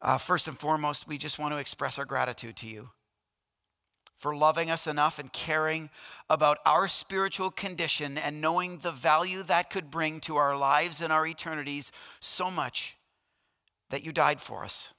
uh, 0.02 0.18
first 0.18 0.48
and 0.48 0.58
foremost, 0.58 1.08
we 1.08 1.18
just 1.18 1.38
want 1.38 1.54
to 1.54 1.60
express 1.60 2.00
our 2.00 2.06
gratitude 2.06 2.56
to 2.58 2.68
you 2.68 2.90
for 4.22 4.36
loving 4.36 4.70
us 4.70 4.86
enough 4.86 5.18
and 5.18 5.34
caring 5.34 5.90
about 6.30 6.60
our 6.64 6.88
spiritual 6.88 7.50
condition 7.50 8.20
and 8.20 8.40
knowing 8.40 8.78
the 8.78 8.92
value 8.92 9.42
that 9.42 9.72
could 9.72 9.90
bring 9.90 10.20
to 10.20 10.36
our 10.36 10.56
lives 10.56 11.02
and 11.02 11.12
our 11.12 11.26
eternities 11.26 11.92
so 12.20 12.52
much 12.52 12.96
that 13.90 14.06
you 14.06 14.12
died 14.12 14.40
for 14.40 14.64
us. 14.64 14.94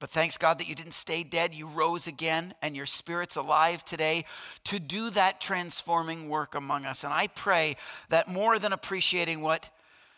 But 0.00 0.10
thanks 0.10 0.36
God 0.36 0.58
that 0.58 0.68
you 0.68 0.74
didn't 0.74 0.94
stay 0.94 1.22
dead. 1.22 1.54
You 1.54 1.68
rose 1.68 2.08
again, 2.08 2.54
and 2.60 2.74
your 2.74 2.86
spirit's 2.86 3.36
alive 3.36 3.84
today 3.84 4.24
to 4.64 4.80
do 4.80 5.10
that 5.10 5.40
transforming 5.40 6.28
work 6.28 6.56
among 6.56 6.86
us. 6.86 7.04
And 7.04 7.12
I 7.12 7.28
pray 7.28 7.76
that 8.08 8.26
more 8.26 8.58
than 8.58 8.72
appreciating 8.72 9.42
what 9.42 9.70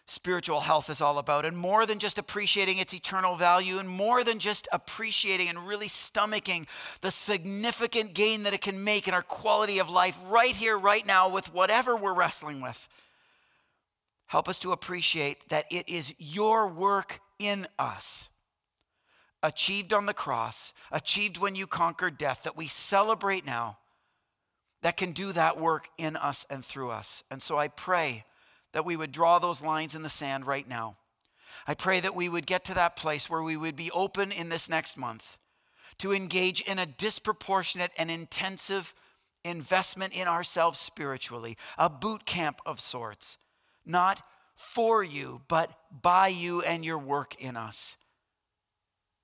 spiritual 0.07 0.61
health 0.61 0.89
is 0.89 1.01
all 1.01 1.19
about, 1.19 1.45
and 1.45 1.57
more 1.57 1.85
than 1.85 1.99
just 1.99 2.19
appreciating 2.19 2.79
its 2.79 2.95
eternal 2.95 3.35
value, 3.35 3.79
and 3.79 3.89
more 3.89 4.23
than 4.23 4.39
just 4.39 4.69
appreciating 4.73 5.49
and 5.49 5.67
really 5.67 5.89
stomaching 5.89 6.67
the 7.01 7.11
significant 7.11 8.15
gain 8.15 8.45
that 8.45 8.55
it 8.55 8.61
can 8.61 8.85
make 8.85 9.09
in 9.09 9.15
our 9.15 9.23
quality 9.23 9.79
of 9.79 9.91
life 9.91 10.19
right 10.29 10.55
here, 10.55 10.79
right 10.79 11.05
now, 11.05 11.29
with 11.29 11.53
whatever 11.53 11.97
we're 11.97 12.15
wrestling 12.15 12.61
with. 12.61 12.89
Help 14.27 14.49
us 14.49 14.59
to 14.61 14.73
appreciate 14.73 15.49
that 15.49 15.67
it 15.71 15.89
is 15.89 16.15
your 16.19 16.69
work 16.69 17.21
in 17.39 17.67
us, 17.79 18.31
achieved 19.43 19.93
on 19.93 20.07
the 20.07 20.15
cross, 20.15 20.73
achieved 20.91 21.37
when 21.37 21.55
you 21.55 21.67
conquered 21.67 22.17
death, 22.17 22.45
that 22.45 22.57
we 22.57 22.69
celebrate 22.69 23.45
now, 23.45 23.79
that 24.83 24.97
can 24.97 25.11
do 25.11 25.33
that 25.33 25.59
work 25.59 25.89
in 25.99 26.15
us 26.17 26.47
and 26.49 26.65
through 26.65 26.91
us. 26.91 27.25
And 27.31 27.43
so 27.43 27.59
I 27.59 27.67
pray 27.69 28.25
that 28.77 28.85
we 28.85 28.95
would 28.95 29.11
draw 29.11 29.39
those 29.39 29.63
lines 29.63 29.95
in 29.95 30.03
the 30.03 30.09
sand 30.11 30.47
right 30.47 30.69
now. 30.69 30.99
I 31.67 31.73
pray 31.73 31.99
that 32.01 32.15
we 32.15 32.29
would 32.29 32.45
get 32.45 32.63
to 32.67 32.75
that 32.75 32.95
place 32.95 33.31
where 33.31 33.43
we 33.43 33.57
would 33.57 33.75
be 33.75 33.91
open 33.91 34.31
in 34.31 34.51
this 34.51 34.69
next 34.69 34.99
month 34.99 35.39
to 35.97 36.13
engage 36.13 36.61
in 36.61 36.79
a 36.79 36.85
disproportionate 36.85 37.91
and 37.97 38.11
intensive 38.11 38.93
investment 39.45 40.15
in 40.15 40.29
ourselves 40.29 40.79
spiritually, 40.79 41.57
a 41.79 41.89
boot 41.89 42.27
camp 42.27 42.61
of 42.67 42.79
sorts, 42.79 43.39
not 43.87 44.21
for 44.55 45.03
you, 45.03 45.41
but 45.49 45.71
by 46.03 46.29
you 46.29 46.61
and 46.61 46.85
your 46.85 46.99
work 46.99 47.35
in 47.43 47.57
us. 47.57 47.97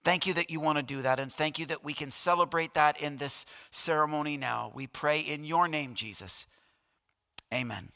Thank 0.02 0.26
you 0.26 0.32
that 0.32 0.50
you 0.50 0.60
want 0.60 0.78
to 0.78 0.82
do 0.82 1.02
that, 1.02 1.20
and 1.20 1.30
thank 1.30 1.58
you 1.58 1.66
that 1.66 1.84
we 1.84 1.92
can 1.92 2.10
celebrate 2.10 2.72
that 2.72 3.02
in 3.02 3.18
this 3.18 3.44
ceremony 3.70 4.38
now. 4.38 4.72
We 4.74 4.86
pray 4.86 5.20
in 5.20 5.44
your 5.44 5.68
name, 5.68 5.94
Jesus. 5.94 6.46
Amen. 7.52 7.90